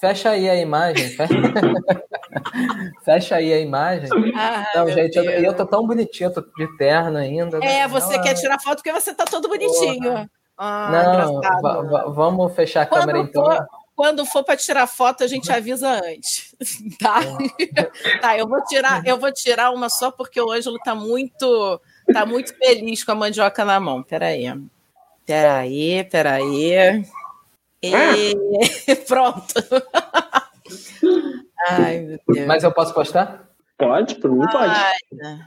[0.00, 1.08] fecha aí a imagem.
[1.10, 1.34] Fecha,
[3.04, 4.08] fecha aí a imagem.
[4.36, 7.58] Ah, Não, gente, eu, eu tô tão bonitinho, eu tô de terno ainda.
[7.64, 10.28] É, você Não, quer tirar foto porque você tá todo bonitinho.
[10.56, 13.44] Ah, Não, vamos fechar a câmera então.
[13.44, 16.54] for, quando for para tirar foto, a gente avisa antes,
[17.00, 17.20] tá?
[18.20, 21.80] tá, eu vou tirar, eu vou tirar uma só porque o Ângelo tá muito,
[22.12, 24.02] tá muito feliz com a mandioca na mão.
[24.02, 24.44] Peraí.
[25.24, 27.04] Peraí, peraí.
[27.82, 28.96] E...
[29.06, 29.54] Pronto.
[31.68, 32.46] Ai, meu Deus.
[32.46, 33.48] Mas eu posso postar?
[33.78, 34.74] Pode, por mim pode.
[34.74, 35.38] Ai,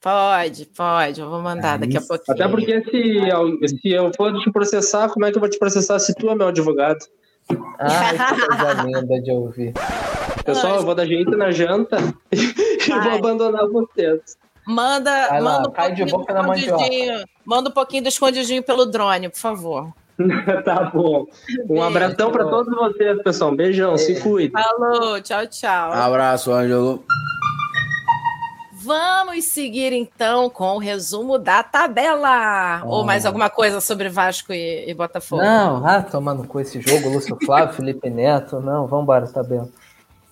[0.00, 1.20] Pode, pode.
[1.20, 2.36] Eu vou mandar daqui a pouquinho.
[2.36, 5.98] Até porque se, se eu for te processar, como é que eu vou te processar
[5.98, 7.04] se tu é meu advogado?
[7.78, 9.72] Ai, que coisa linda de ouvir.
[10.44, 11.96] Pessoal, eu vou dar jeito na janta
[12.32, 14.36] e vou abandonar vocês.
[14.66, 16.82] Manda, Vai lá, manda um cai de boca na mandioca.
[16.82, 17.24] escondidinho.
[17.44, 19.92] Manda um pouquinho do escondidinho pelo drone, por favor.
[20.64, 21.26] tá bom.
[21.64, 21.82] Um Beijo.
[21.82, 23.52] abração pra todos vocês, pessoal.
[23.52, 24.58] Um beijão, se cuida.
[24.60, 25.92] Falou, tchau, tchau.
[25.92, 27.04] Abraço, Ângelo.
[28.86, 32.84] Vamos seguir então com o resumo da tabela.
[32.84, 35.42] Ou mais alguma coisa sobre Vasco e, e Botafogo?
[35.42, 38.60] Não, ah, tomando com esse jogo, Lúcio Flávio, Felipe Neto.
[38.60, 39.68] Não, vambora, tá bem.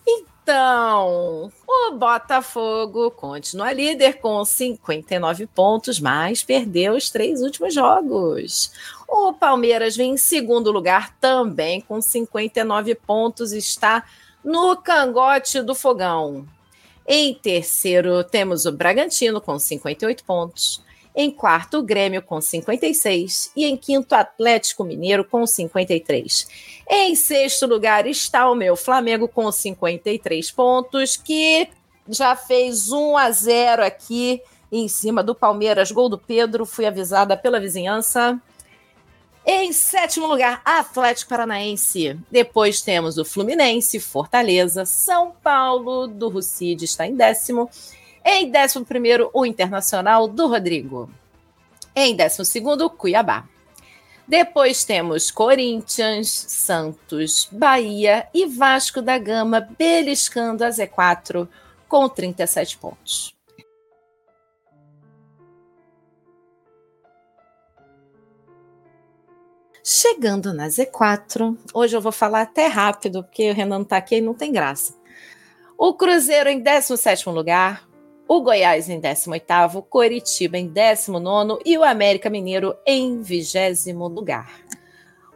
[0.06, 8.70] Então, o Botafogo continua líder com 59 pontos, mas perdeu os três últimos jogos.
[9.08, 14.04] O Palmeiras vem em segundo lugar também com 59 pontos, está
[14.44, 16.46] no cangote do fogão.
[17.06, 20.82] Em terceiro, temos o Bragantino com 58 pontos.
[21.14, 23.52] Em quarto, o Grêmio com 56.
[23.54, 26.48] E em quinto, Atlético Mineiro com 53.
[26.90, 31.68] Em sexto lugar está o meu Flamengo com 53 pontos, que
[32.08, 34.42] já fez 1 a 0 aqui
[34.72, 35.92] em cima do Palmeiras.
[35.92, 38.40] Gol do Pedro, fui avisada pela vizinhança.
[39.46, 42.18] Em sétimo lugar, Atlético Paranaense.
[42.30, 47.68] Depois temos o Fluminense, Fortaleza, São Paulo, do Rucide está em décimo.
[48.24, 51.10] Em décimo primeiro, o Internacional do Rodrigo.
[51.94, 53.44] Em décimo segundo, Cuiabá.
[54.26, 61.46] Depois temos Corinthians, Santos, Bahia e Vasco da Gama beliscando a Z4
[61.86, 63.33] com 37 pontos.
[69.86, 74.20] Chegando na Z4, hoje eu vou falar até rápido, porque o Renan tá aqui e
[74.22, 74.94] não tem graça.
[75.76, 77.86] O Cruzeiro em 17º lugar,
[78.26, 84.50] o Goiás em 18º, Coritiba em 19º e o América Mineiro em 20 lugar.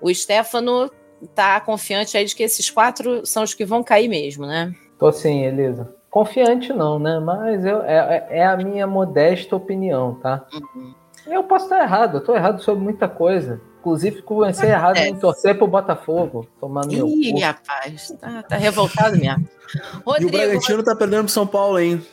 [0.01, 0.91] O Stefano
[1.35, 4.73] tá confiante aí de que esses quatro são os que vão cair mesmo, né?
[4.99, 5.95] Tô sim, Elisa.
[6.09, 7.21] Confiante não, né?
[7.21, 10.47] Mas eu, é, é a minha modesta opinião, tá?
[11.27, 13.61] Eu posso estar errado, eu tô errado sobre muita coisa.
[13.89, 17.41] Inclusive, comecei errado em torcer pro Botafogo, tomando meu Ih, cu.
[17.41, 19.49] rapaz, tá, tá revoltado mesmo.
[19.75, 22.05] E o Rodrigo, Bragantino tá perdendo pro São Paulo, hein?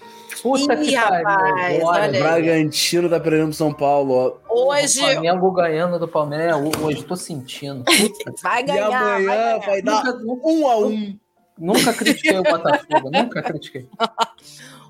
[0.41, 1.23] Puta Ih, que pariu.
[1.25, 2.19] rapaz, O.
[2.19, 4.71] Bragantino tá perdendo pro São Paulo, ó.
[4.71, 7.83] hoje O Flamengo ganhando do Palmeiras, hoje tô sentindo.
[7.83, 8.87] Puta, vai E ganhar.
[8.87, 9.59] amanhã vai ganhar.
[9.65, 11.19] vai dar nunca, um a um.
[11.57, 13.87] Nunca critiquei o Botafogo, nunca critiquei.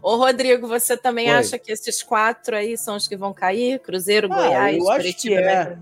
[0.02, 1.36] Ô, Rodrigo, você também Oi.
[1.36, 3.80] acha que esses quatro aí são os que vão cair?
[3.80, 5.46] Cruzeiro, Ah, Goiás, eu acho Curitiba, que é.
[5.70, 5.78] né?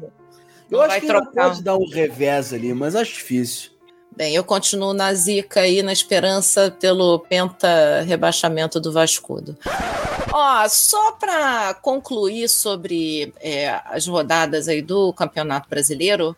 [0.73, 1.49] Eu Não acho vai que ainda trocar.
[1.49, 3.71] pode dar um revés ali, mas acho difícil.
[4.15, 9.57] Bem, eu continuo na zica aí, na esperança pelo penta rebaixamento do Vascudo.
[10.31, 16.35] Ó, só para concluir sobre é, as rodadas aí do Campeonato Brasileiro,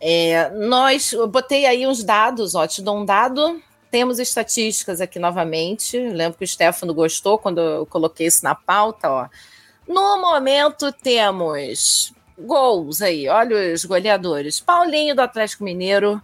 [0.00, 3.60] é, nós, eu botei aí uns dados, ó, te dou um dado,
[3.90, 9.10] temos estatísticas aqui novamente, lembro que o Stefano gostou quando eu coloquei isso na pauta,
[9.10, 9.28] ó.
[9.86, 14.60] No momento temos gols aí, olha os goleadores.
[14.60, 16.20] Paulinho do Atlético Mineiro,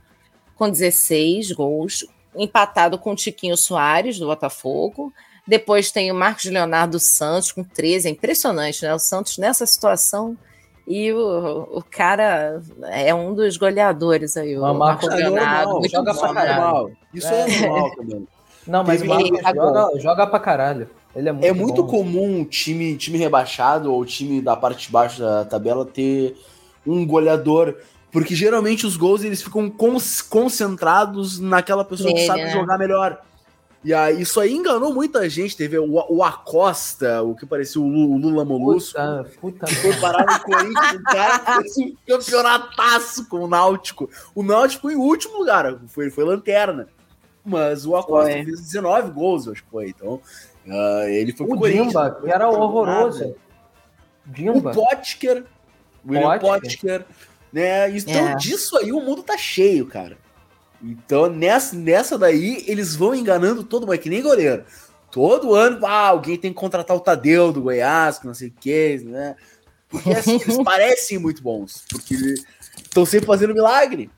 [0.57, 2.07] com 16 gols,
[2.37, 5.13] empatado com o Tiquinho Soares, do Botafogo.
[5.47, 8.09] Depois tem o Marcos Leonardo Santos, com 13.
[8.09, 8.95] É impressionante, né?
[8.95, 10.37] O Santos nessa situação.
[10.87, 14.57] E o, o cara é um dos goleadores aí.
[14.57, 15.89] O Mas Marcos Marcos é Leonardo.
[15.89, 16.47] joga bom, pra né?
[16.47, 16.97] caralho.
[17.15, 17.61] Isso é, É.
[17.67, 18.29] normal também.
[18.67, 20.91] Não, mas o Marcos joga, joga pra caralho.
[21.15, 21.89] Ele é muito É muito bom.
[21.89, 26.37] comum time, time rebaixado ou time da parte de baixo da tabela ter
[26.87, 27.77] um goleador,
[28.13, 29.69] porque geralmente os gols eles ficam
[30.29, 32.51] concentrados naquela pessoa que Nele, sabe né?
[32.51, 33.21] jogar melhor.
[33.83, 35.57] E aí, isso aí enganou muita gente.
[35.57, 38.93] Teve o, o Acosta, o que parecia o Lu- o Lula Molusco.
[38.93, 44.11] Puta, puta Foi parar no Corinthians, o cara fez um campeonataço com o Náutico.
[44.35, 46.89] O Náutico em último lugar, foi, foi lanterna.
[47.43, 48.45] Mas o Acosta Foi.
[48.45, 49.89] fez 19 gols, acho que foi.
[49.89, 50.21] Então,
[50.71, 51.57] ah, ele foi O.
[51.57, 53.25] Dimba, que era horroroso.
[53.25, 53.37] O
[54.27, 54.73] Dimba.
[54.73, 55.45] Potker,
[56.07, 56.61] William Potker.
[56.61, 57.07] Potker,
[57.53, 57.91] né?
[57.91, 58.35] Então, É.
[58.37, 60.17] disso aí o mundo tá cheio, cara.
[60.83, 64.65] Então, nessa, nessa daí, eles vão enganando todo mundo, é que nem goleiro.
[65.11, 68.53] Todo ano, ah, alguém tem que contratar o Tadeu do Goiás, que não sei o
[68.53, 69.37] que, né?
[69.89, 72.15] Porque assim, eles parecem muito bons, porque
[72.77, 74.09] estão sempre fazendo milagre.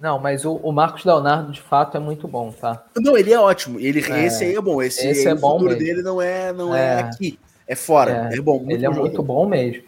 [0.00, 2.82] Não, mas o, o Marcos Leonardo, de fato, é muito bom, tá?
[2.96, 3.78] Não, ele é ótimo.
[3.78, 4.24] Ele, É.
[4.26, 4.80] esse aí é bom.
[4.80, 5.84] Esse, Esse é o bom futuro mesmo.
[5.84, 6.80] dele não é, não é.
[6.94, 6.98] É.
[7.00, 7.38] aqui,
[7.68, 8.30] é fora.
[8.32, 8.58] É, bom.
[8.60, 9.82] Muito Ele é bom muito bom mesmo.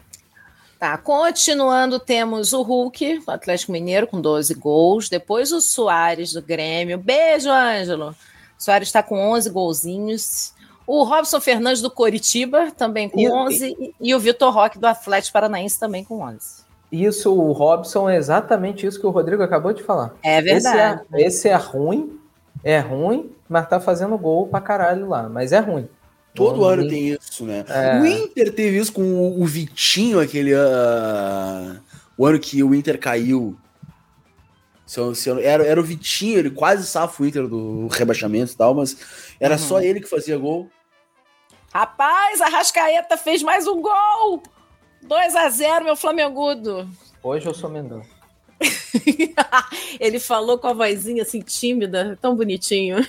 [0.78, 5.08] Tá, continuando, temos o Hulk, do Atlético Mineiro, com 12 gols.
[5.08, 6.98] Depois o Soares, do Grêmio.
[6.98, 8.10] Beijo, Ângelo.
[8.10, 8.14] O
[8.62, 10.52] Soares está com 11 golzinhos.
[10.86, 13.76] O Robson Fernandes, do Coritiba, também com E- 11.
[13.80, 16.61] E, e o Vitor Roque, do Atlético Paranaense, também com 11.
[16.93, 20.14] Isso, o Robson, é exatamente isso que o Rodrigo acabou de falar.
[20.22, 21.01] É verdade.
[21.11, 22.20] Esse é, esse é ruim,
[22.62, 25.26] é ruim, mas tá fazendo gol pra caralho lá.
[25.26, 25.88] Mas é ruim.
[26.34, 27.64] Todo Não- ano nem- tem isso, né?
[27.68, 27.99] É.
[27.99, 30.55] O Inter teve isso com o, Vitinho, aquele.
[30.55, 31.76] ah,
[32.16, 33.57] o ano que o Inter caiu.
[34.86, 38.53] Se eu- se eu- era, era o Vitinho, ele quase safa o Inter do rebaixamento
[38.53, 38.97] e tal, mas
[39.40, 39.59] era Uhum.
[39.59, 40.68] só ele que fazia gol.
[41.72, 44.43] Rapaz, a Rascaeta fez mais um gol!
[45.03, 46.88] 2 a 0 meu Flamengudo.
[47.22, 48.09] Hoje eu sou Mendonça.
[49.98, 53.07] Ele falou com a vozinha assim tímida, tão bonitinho.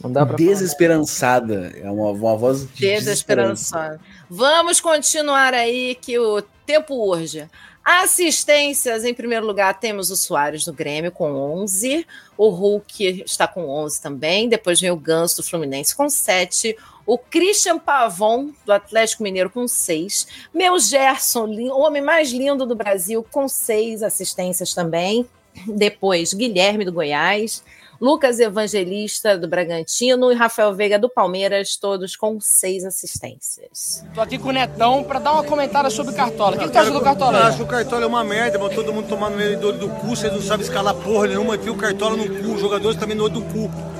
[0.00, 1.72] Não dá pra Desesperançada.
[1.76, 4.00] É uma, uma voz de Desesperançosa.
[4.28, 7.48] Vamos continuar aí que o tempo urge.
[7.84, 12.06] Assistências, em primeiro lugar, temos o Soares do Grêmio com 11,
[12.36, 16.76] o Hulk está com 11 também, depois vem o Ganso do Fluminense com 7,
[17.08, 22.76] o Christian Pavon do Atlético Mineiro com 6, meu Gerson, o homem mais lindo do
[22.76, 25.26] Brasil, com 6 assistências também,
[25.66, 27.64] depois Guilherme do Goiás,
[27.98, 34.04] Lucas Evangelista do Bragantino e Rafael Veiga do Palmeiras, todos com seis assistências.
[34.14, 36.54] Tô aqui com o Netão pra dar uma comentada sobre o Cartola.
[36.54, 37.38] O que, que tu acha do Cartola?
[37.38, 38.72] Eu acho que o Cartola é uma merda, mano.
[38.72, 41.76] Todo mundo tomando do olho do cu, vocês não sabem escalar porra nenhuma, enfia o
[41.76, 43.97] Cartola no cu, os jogadores também no olho do cu.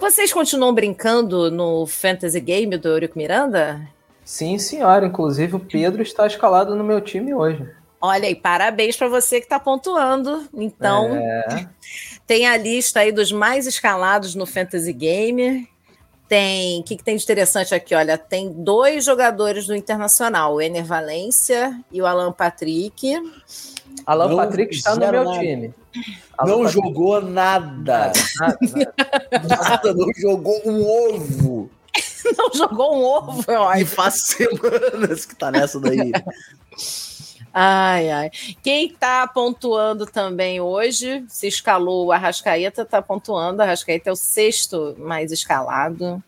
[0.00, 3.86] Vocês continuam brincando no Fantasy Game do Eurico Miranda?
[4.24, 5.06] Sim, senhora.
[5.06, 7.68] Inclusive, o Pedro está escalado no meu time hoje.
[8.00, 10.48] Olha aí, parabéns para você que está pontuando.
[10.54, 11.68] Então, É.
[12.26, 15.68] tem a lista aí dos mais escalados no Fantasy Game.
[16.26, 17.94] Tem, o que, que tem de interessante aqui?
[17.94, 23.20] Olha, tem dois jogadores do Internacional, o Ener Valência e o Alan Patrick.
[24.06, 25.38] Alan Não Patrick está no meu nada.
[25.38, 25.74] time.
[26.38, 28.12] Alan Não Patrick- jogou nada.
[28.38, 28.94] Nada, nada.
[29.48, 31.70] Nada, não jogou um ovo.
[32.36, 33.74] Não jogou um ovo, ó.
[33.74, 36.12] E faz semanas que tá nessa daí.
[37.52, 38.30] Ai, ai.
[38.62, 43.58] Quem tá pontuando também hoje, se escalou o Arrascaeta, tá pontuando.
[43.58, 46.22] O Arrascaeta é o sexto mais escalado.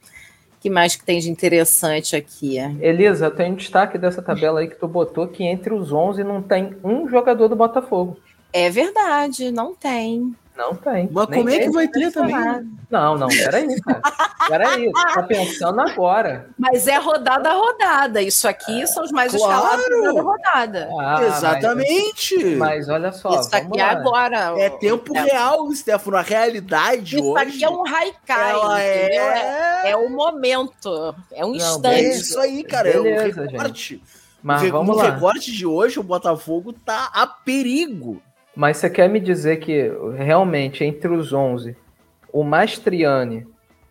[0.62, 2.56] Que mais que tem de interessante aqui?
[2.80, 6.40] Elisa, tem um destaque dessa tabela aí que tu botou que entre os 11 não
[6.40, 8.16] tem um jogador do Botafogo.
[8.52, 10.32] É verdade, não tem.
[10.56, 11.08] Não tem.
[11.10, 12.70] Mas Nem como é que vai ter também?
[12.90, 14.02] Não, não, peraí, cara.
[14.48, 16.46] Peraí, tá pensando agora.
[16.58, 18.20] Mas é rodada a rodada.
[18.20, 19.52] Isso aqui são os mais Claro!
[19.80, 20.88] escalados cada rodada.
[21.00, 22.44] Ah, Exatamente.
[22.44, 23.40] Mas, mas olha só.
[23.40, 23.90] Isso aqui vamos é lá.
[23.92, 24.36] agora.
[24.60, 25.22] É tempo É.
[25.22, 26.16] real, Stefano.
[26.18, 27.42] A realidade Isso hoje.
[27.48, 29.16] aqui é um haikai, é...
[29.86, 31.14] É, é o momento.
[31.32, 32.02] É um Não, É instante.
[32.10, 32.88] isso aí, cara.
[32.90, 34.02] é Beleza, o recorte.
[34.42, 35.10] Mas Re- vamos no lá.
[35.10, 38.20] recorte de hoje, o Botafogo tá a perigo.
[38.54, 41.76] Mas você quer me dizer que realmente entre os 11,
[42.32, 43.46] o Mastriani,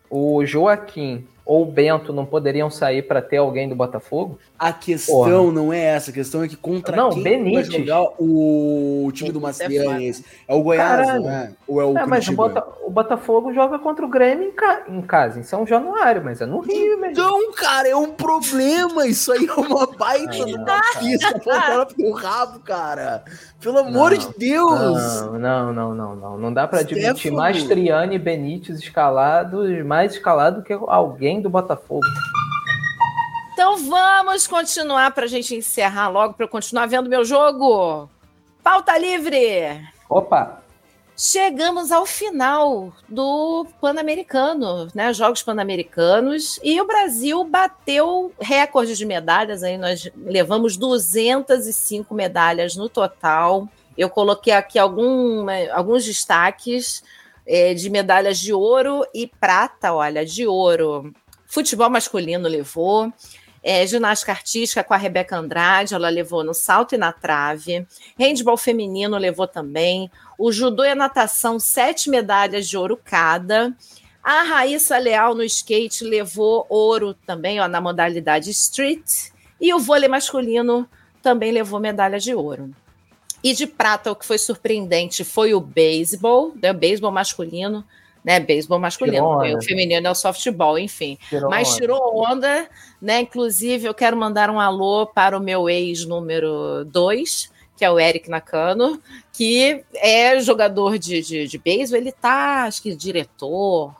[0.08, 4.38] o Joaquim ou o Bento não poderiam sair para ter alguém do Botafogo?
[4.58, 5.52] A questão Porra.
[5.52, 7.68] não é essa, a questão é que contra Não, quem Benítez.
[7.68, 10.24] vai jogar o time do é esse?
[10.46, 11.22] É o Goiás, Caralho.
[11.24, 11.52] né?
[11.66, 12.32] Ou é o É, mas o?
[12.32, 16.40] Bota- o Botafogo joga contra o Grêmio em, ca- em casa, em São Januário, mas
[16.40, 17.06] é no Rio, mesmo.
[17.12, 19.06] Então, cara, é um problema.
[19.06, 20.98] Isso aí é uma baita uma cara.
[21.00, 23.24] pista apontada pro rabo, cara.
[23.60, 25.22] Pelo amor Não, de Deus.
[25.22, 26.38] Não, não, não, não, não.
[26.38, 27.32] Não dá pra admitir.
[27.32, 32.06] Mastriani e Benítez escalados, mais escalado que alguém do Botafogo.
[33.52, 38.08] Então vamos continuar para a gente encerrar logo, para eu continuar vendo meu jogo.
[38.62, 39.86] Pauta livre!
[40.08, 40.62] Opa!
[41.16, 45.12] Chegamos ao final do Pan-Americano, né?
[45.12, 49.62] Jogos Pan-Americanos, e o Brasil bateu recorde de medalhas.
[49.62, 53.68] Aí nós levamos 205 medalhas no total.
[53.96, 57.04] Eu coloquei aqui algum, alguns destaques
[57.46, 59.92] eh, de medalhas de ouro e prata.
[59.92, 61.12] Olha, de ouro,
[61.52, 63.12] futebol masculino levou.
[63.62, 67.86] É, ginástica artística com a Rebeca Andrade, ela levou no salto e na trave.
[68.18, 70.10] Handball feminino levou também.
[70.38, 73.72] O judô e a natação, sete medalhas de ouro cada.
[74.22, 79.30] A Raíssa Leal no skate levou ouro também ó, na modalidade street.
[79.60, 80.88] E o vôlei masculino
[81.22, 82.74] também levou medalha de ouro.
[83.44, 86.70] E de prata, o que foi surpreendente foi o beisebol, né?
[86.70, 87.84] o beisebol masculino,
[88.24, 88.38] né?
[88.40, 91.18] Beisebol masculino, o feminino é o softball, enfim.
[91.28, 91.76] Tirou Mas onda.
[91.76, 92.68] tirou onda,
[93.00, 93.20] né?
[93.20, 97.98] Inclusive, eu quero mandar um alô para o meu ex número 2, que é o
[97.98, 99.00] Eric Nakano,
[99.32, 103.94] que é jogador de, de, de beisebol, ele tá, acho que diretor,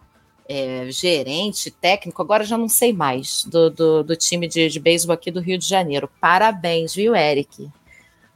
[0.48, 5.14] é, gerente, técnico, agora já não sei mais, do, do, do time de, de beisebol
[5.14, 6.08] aqui do Rio de Janeiro.
[6.20, 7.68] Parabéns, viu, Eric?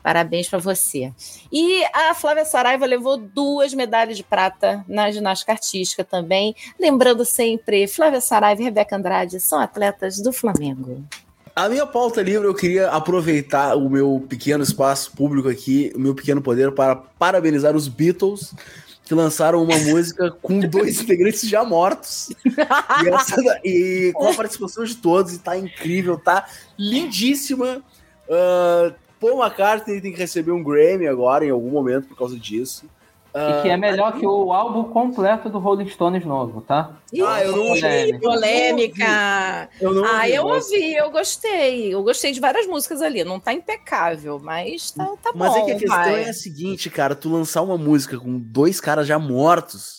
[0.06, 1.12] Parabéns para você.
[1.50, 6.54] E a Flávia Saraiva levou duas medalhas de prata na ginástica artística também.
[6.78, 11.04] Lembrando sempre, Flávia Saraiva e Rebeca Andrade são atletas do Flamengo.
[11.56, 16.14] A minha pauta livre, eu queria aproveitar o meu pequeno espaço público aqui, o meu
[16.14, 18.54] pequeno poder, para parabenizar os Beatles,
[19.04, 22.28] que lançaram uma música com dois integrantes já mortos.
[22.44, 26.46] E, essa e com a participação de todos, e tá incrível, tá
[26.78, 27.82] lindíssima.
[28.30, 28.92] Ah,
[29.28, 32.88] Paul McCartney tem que receber um Grammy agora, em algum momento, por causa disso.
[33.34, 36.96] E que é melhor que o álbum completo do Rolling Stones novo, tá?
[37.22, 38.18] Ah, eu não Polêmica.
[38.20, 39.68] Polêmica!
[39.78, 41.94] Eu não ah, ouvi, eu mas- ouvi, eu gostei.
[41.94, 43.22] Eu gostei de várias músicas ali.
[43.24, 45.58] Não tá impecável, mas tá, tá Mas bom.
[45.58, 46.24] é que a questão vai.
[46.24, 49.95] é a seguinte, cara, tu lançar uma música com dois caras já mortos,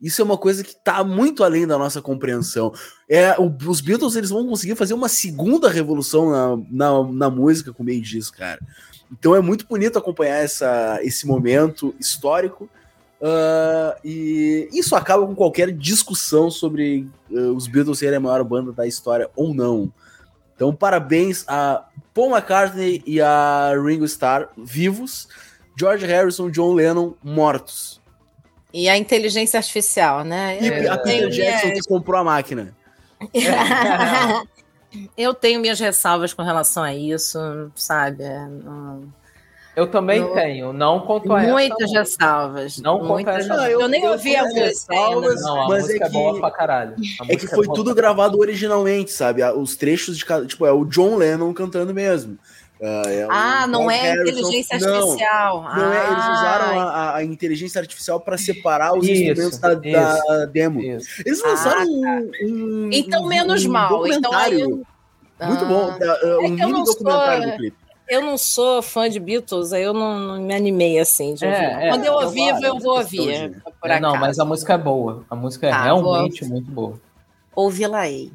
[0.00, 2.72] isso é uma coisa que tá muito além da nossa compreensão.
[3.08, 7.72] É, o- os Beatles eles vão conseguir fazer uma segunda revolução na, na, na música
[7.72, 8.60] com meio disso, cara.
[9.10, 12.68] Então é muito bonito acompanhar essa, esse momento histórico.
[13.22, 18.72] ah, e isso acaba com qualquer discussão sobre ah, os Beatles serem a maior banda
[18.72, 19.92] da história ou não.
[20.54, 21.84] Então, parabéns a
[22.14, 25.28] Paul McCartney e a Ringo Starr vivos,
[25.78, 28.00] George Harrison e John Lennon mortos.
[28.78, 30.58] E a inteligência artificial, né?
[30.60, 32.74] E Eu a Peter Jackson minhas- que comprou a máquina.
[35.16, 37.38] Eu tenho minhas ressalvas com relação a isso,
[37.74, 38.24] sabe?
[38.64, 39.04] Não-
[39.74, 42.78] Eu também Eu- tenho, não quanto a Muitas ressalvas.
[42.78, 43.70] Não muitas essa.
[43.70, 44.68] eu- eu, nem eu ouvi a tenho música ainda.
[44.68, 46.94] ressalvas, Não, a Mas música é é, boa que- pra caralho.
[47.20, 49.42] A É que foi boa tudo gravado originalmente, sabe?
[49.44, 50.46] Os trechos de cada.
[50.46, 52.38] Tipo, é o John Lennon cantando mesmo.
[52.82, 55.62] Ah, é o Ah, não é Harrison- inteligência Não, artificial.
[55.62, 59.58] Não é, eles Ah, usaram a, a- a inteligência artificial para separar os Isso, instrumentos
[59.58, 60.80] da, da demo.
[60.82, 61.08] Isso.
[61.24, 61.86] Eles Ah, lançaram tá.
[61.86, 64.06] um, um- Então, um- menos um mal.
[64.06, 64.68] Então, aí documentário eu...
[65.48, 67.76] muito Ah, bom, uh, É um eu mini não documentário sou- do clipe.
[68.08, 71.48] Eu não sou fã de Beatles, aí eu não, não me animei assim de É,
[71.50, 71.86] ouvir.
[71.86, 73.32] é, Quando eu eu ouvir, gosto, eu vou ouvir.
[73.84, 74.20] É, não, acaso.
[74.20, 75.24] mas a música é boa.
[75.28, 77.00] A música é Tá, realmente muito boa.
[77.54, 78.30] Ouvi-la-ei.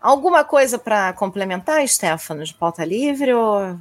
[0.00, 3.76] Alguma coisa para complementar, Stefano, de pauta livre ou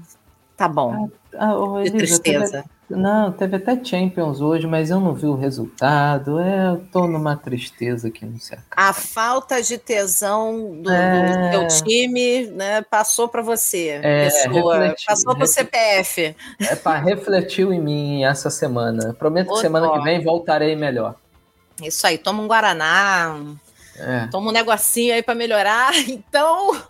[0.57, 1.09] tá bom?
[1.37, 2.51] Ah, ô, de Elisa, tristeza.
[2.89, 6.39] Teve, Não, teve até Champions hoje, mas eu não vi o resultado.
[6.39, 8.67] É, eu tô numa tristeza aqui no cercado.
[8.75, 11.51] A falta de tesão do, É.
[11.51, 14.77] do teu time né, passou para você, É, pessoa.
[14.79, 15.71] refletiu, passou para o refletiu.
[15.71, 16.35] CPF.
[16.61, 19.13] É para refletir em mim essa semana.
[19.13, 19.93] Prometo que semana dó.
[19.93, 21.15] que vem voltarei melhor.
[21.81, 23.39] Isso aí, toma um Guaraná,
[23.99, 24.27] É.
[24.27, 25.91] toma um negocinho aí para melhorar.
[26.09, 26.81] Então,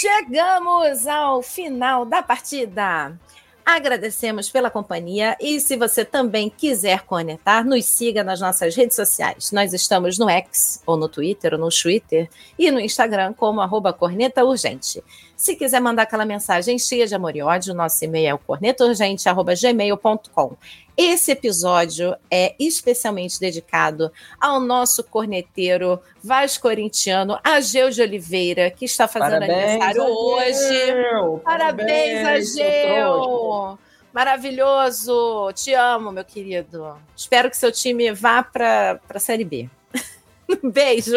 [0.00, 3.16] chegamos ao final da partida.
[3.64, 9.52] Agradecemos pela companhia e se você também quiser conectar, nos siga nas nossas redes sociais.
[9.52, 12.28] Nós estamos no X, ou no Twitter, ou no Twitter,
[12.58, 15.04] e no Instagram como arroba corneta urgente.
[15.40, 20.54] Se quiser mandar aquela mensagem cheia de amor e ódio, nosso e-mail é o cornetaurgente.gmail.com.
[20.94, 29.40] Esse episódio é especialmente dedicado ao nosso corneteiro vasco-corintiano, Ageu de Oliveira, que está fazendo
[29.40, 30.14] Parabéns, aniversário Ageu!
[30.14, 31.40] hoje.
[31.42, 33.78] Parabéns, Parabéns, Ageu!
[34.12, 35.52] Maravilhoso!
[35.54, 36.98] Te amo, meu querido.
[37.16, 39.70] Espero que seu time vá para a Série B.
[40.62, 41.16] Beijo.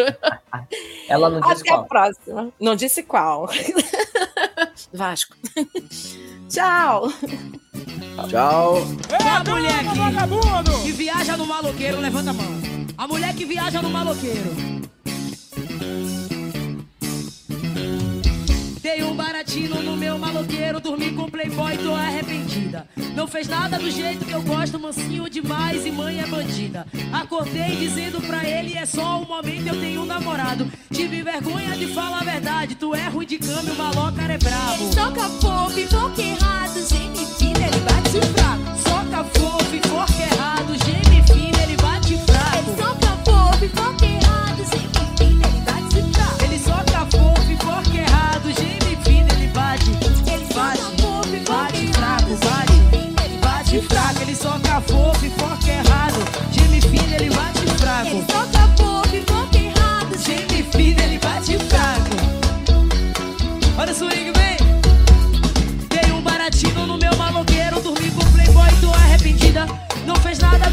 [1.10, 1.84] Ela não disse Até a qual.
[1.84, 2.50] próxima.
[2.58, 3.50] Não disse qual.
[4.92, 5.36] Vasco.
[6.48, 7.12] Tchau.
[8.28, 8.76] Tchau.
[9.20, 12.60] A mulher que, que viaja no maloqueiro, levanta a mão.
[12.96, 14.54] A mulher que viaja no maloqueiro.
[19.02, 22.86] Um baratinho no meu maloqueiro, dormi com playboy, tô arrependida.
[23.14, 26.86] Não fez nada do jeito que eu gosto, mansinho demais e mãe é bandida.
[27.12, 30.70] Acordei dizendo pra ele, é só um momento, eu tenho um namorado.
[30.92, 34.92] Tive vergonha de falar a verdade, tu é ruim de câmbio, o maloca é brabo.
[34.92, 38.88] Soca fofo e pouco errado, geme fina, ele bate fraco.
[38.88, 42.70] Soca fofo e forca errado, geme fino, ele bate fraco.
[42.70, 44.03] Ele soca fofo e pouco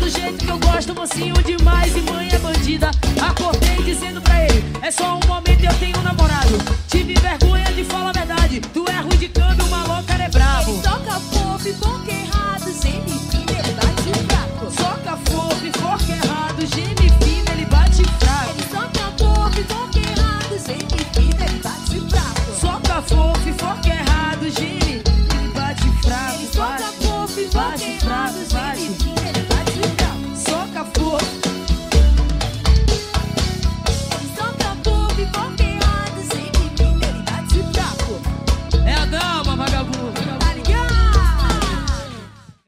[0.01, 2.89] do jeito que eu gosto, mocinho demais e mãe é bandida.
[3.21, 6.57] Acordei dizendo pra ele: É só um momento eu tenho um namorado.
[6.87, 9.10] Tive vergonha de falar a verdade, tu é ruim.